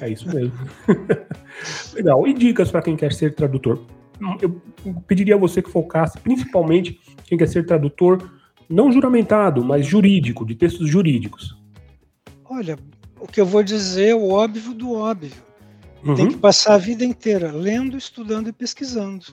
[0.00, 0.52] É isso mesmo.
[1.94, 2.26] Legal.
[2.26, 3.80] E dicas para quem quer ser tradutor?
[4.42, 4.60] Eu
[5.06, 8.28] pediria a você que focasse principalmente quem quer ser tradutor
[8.68, 11.56] não juramentado, mas jurídico, de textos jurídicos.
[12.44, 12.76] Olha,
[13.20, 15.45] o que eu vou dizer é o óbvio do óbvio.
[16.04, 16.14] Uhum.
[16.14, 19.26] Tem que passar a vida inteira lendo, estudando e pesquisando,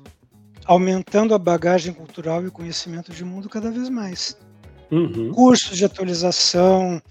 [0.65, 4.37] aumentando a bagagem cultural e conhecimento de mundo cada vez mais.
[4.91, 5.31] Uhum.
[5.31, 7.01] Cursos de atualização,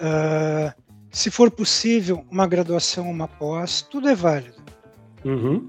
[0.00, 4.62] uh, se for possível, uma graduação, uma pós, tudo é válido.
[5.24, 5.66] Uhum.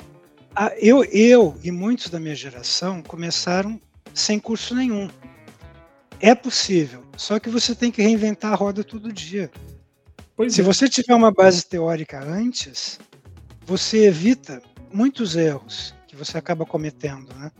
[0.55, 3.79] Ah, eu, eu e muitos da minha geração começaram
[4.13, 5.09] sem curso nenhum.
[6.19, 9.51] É possível, só que você tem que reinventar a roda todo dia.
[10.35, 10.63] Pois Se é.
[10.63, 12.99] você tiver uma base teórica antes,
[13.67, 14.61] você evita
[14.91, 17.35] muitos erros que você acaba cometendo.
[17.35, 17.51] Né?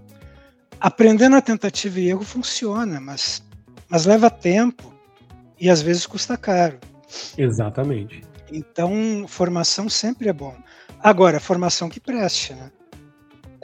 [0.80, 3.44] Aprender na tentativa e erro funciona, mas,
[3.90, 4.94] mas leva tempo
[5.60, 6.80] e às vezes custa caro.
[7.38, 8.24] Exatamente.
[8.50, 10.56] Então, formação sempre é bom.
[11.00, 12.72] Agora, formação que preste, né?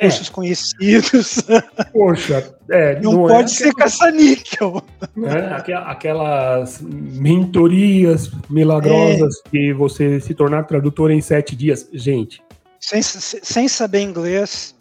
[0.04, 0.10] É.
[0.10, 0.32] Cursos é.
[0.32, 1.44] conhecidos.
[1.94, 4.82] Poxa, é, não, não é pode é ser caça-níquel.
[5.24, 9.50] É, aquelas mentorias milagrosas é.
[9.50, 11.88] que você se tornar tradutor em sete dias.
[11.94, 12.42] Gente.
[12.80, 14.76] Sem, sem saber inglês.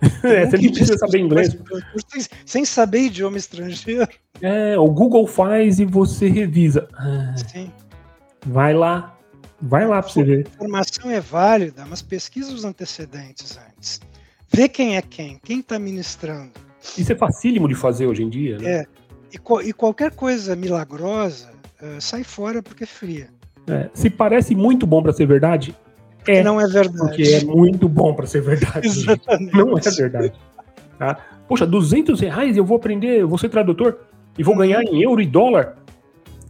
[0.22, 1.56] é, você não precisa saber inglês.
[2.08, 4.08] Sem, sem, saber idioma estrangeiro.
[4.42, 6.86] É, o Google faz e você revisa.
[6.94, 7.72] Ah, Sim.
[8.44, 9.16] Vai lá.
[9.60, 10.46] Vai lá para você ver.
[10.46, 14.00] A informação é válida, mas pesquisa os antecedentes antes.
[14.52, 16.52] Vê quem é quem, quem está ministrando.
[16.96, 18.70] Isso é facílimo de fazer hoje em dia, né?
[18.70, 18.86] É.
[19.32, 21.50] E, e qualquer coisa milagrosa
[21.82, 23.28] uh, sai fora porque é fria.
[23.66, 23.90] É.
[23.92, 25.74] Se parece muito bom para ser verdade,
[26.26, 26.42] é.
[26.42, 26.98] Não é verdade.
[26.98, 28.86] Porque é muito bom para ser verdade.
[28.86, 29.56] Exatamente.
[29.56, 30.32] Não é verdade.
[30.98, 31.18] Tá?
[31.46, 34.00] Poxa, 200 reais eu vou aprender, eu vou ser tradutor
[34.36, 35.76] e vou ganhar em euro e dólar?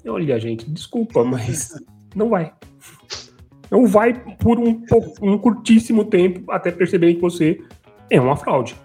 [0.06, 1.74] Olha, gente, desculpa, mas
[2.14, 2.52] não vai.
[3.70, 4.82] Não vai por um,
[5.20, 7.60] um curtíssimo tempo até perceber que você
[8.10, 8.76] é uma fraude.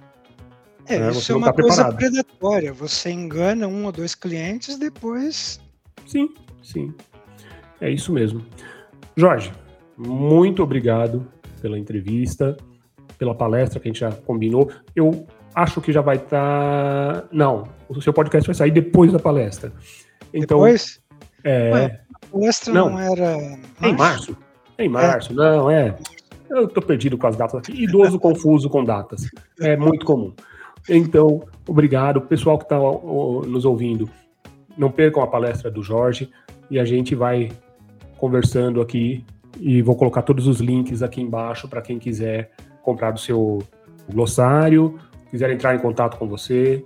[0.87, 1.11] É, né?
[1.11, 1.97] isso é uma tá coisa preparado.
[1.97, 2.73] predatória.
[2.73, 5.59] Você engana um ou dois clientes, depois.
[6.05, 6.93] Sim, sim.
[7.79, 8.45] É isso mesmo.
[9.15, 9.51] Jorge,
[9.97, 11.27] muito obrigado
[11.61, 12.57] pela entrevista,
[13.17, 14.71] pela palestra que a gente já combinou.
[14.95, 17.21] Eu acho que já vai estar.
[17.21, 17.27] Tá...
[17.31, 19.71] Não, o seu podcast vai sair depois da palestra.
[20.33, 21.01] Então, depois?
[21.43, 21.71] É.
[21.71, 23.37] Ué, a palestra não, não era.
[23.37, 23.85] Março?
[23.85, 24.37] Em março.
[24.79, 25.35] Em março, é.
[25.35, 25.95] não, é.
[26.51, 27.83] Eu tô perdido com as datas aqui.
[27.83, 29.29] Idoso confuso com datas.
[29.59, 30.33] É muito comum.
[30.89, 32.21] Então, obrigado.
[32.21, 34.09] Pessoal que está nos ouvindo,
[34.77, 36.29] não percam a palestra do Jorge
[36.69, 37.51] e a gente vai
[38.17, 39.25] conversando aqui
[39.59, 43.59] e vou colocar todos os links aqui embaixo para quem quiser comprar o seu
[44.09, 44.99] glossário,
[45.29, 46.85] quiser entrar em contato com você.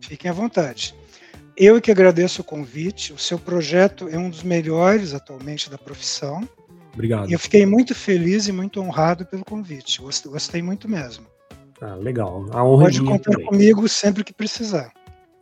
[0.00, 0.94] Fiquem à vontade.
[1.56, 3.12] Eu que agradeço o convite.
[3.12, 6.46] O seu projeto é um dos melhores atualmente da profissão.
[6.96, 7.30] Obrigado.
[7.30, 10.00] Eu fiquei muito feliz e muito honrado pelo convite.
[10.00, 11.26] Gostei, gostei muito mesmo.
[11.78, 12.46] Ah, legal.
[12.52, 13.46] A honra Pode contar também.
[13.46, 14.90] comigo sempre que precisar.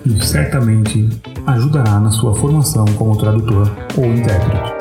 [0.06, 1.10] e certamente
[1.48, 4.74] ajudará na sua formação como tradutor ou intérprete.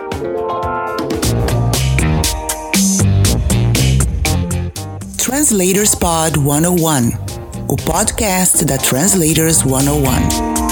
[5.16, 7.31] Translators Pod 101,
[7.72, 10.71] o podcast da Translators 101.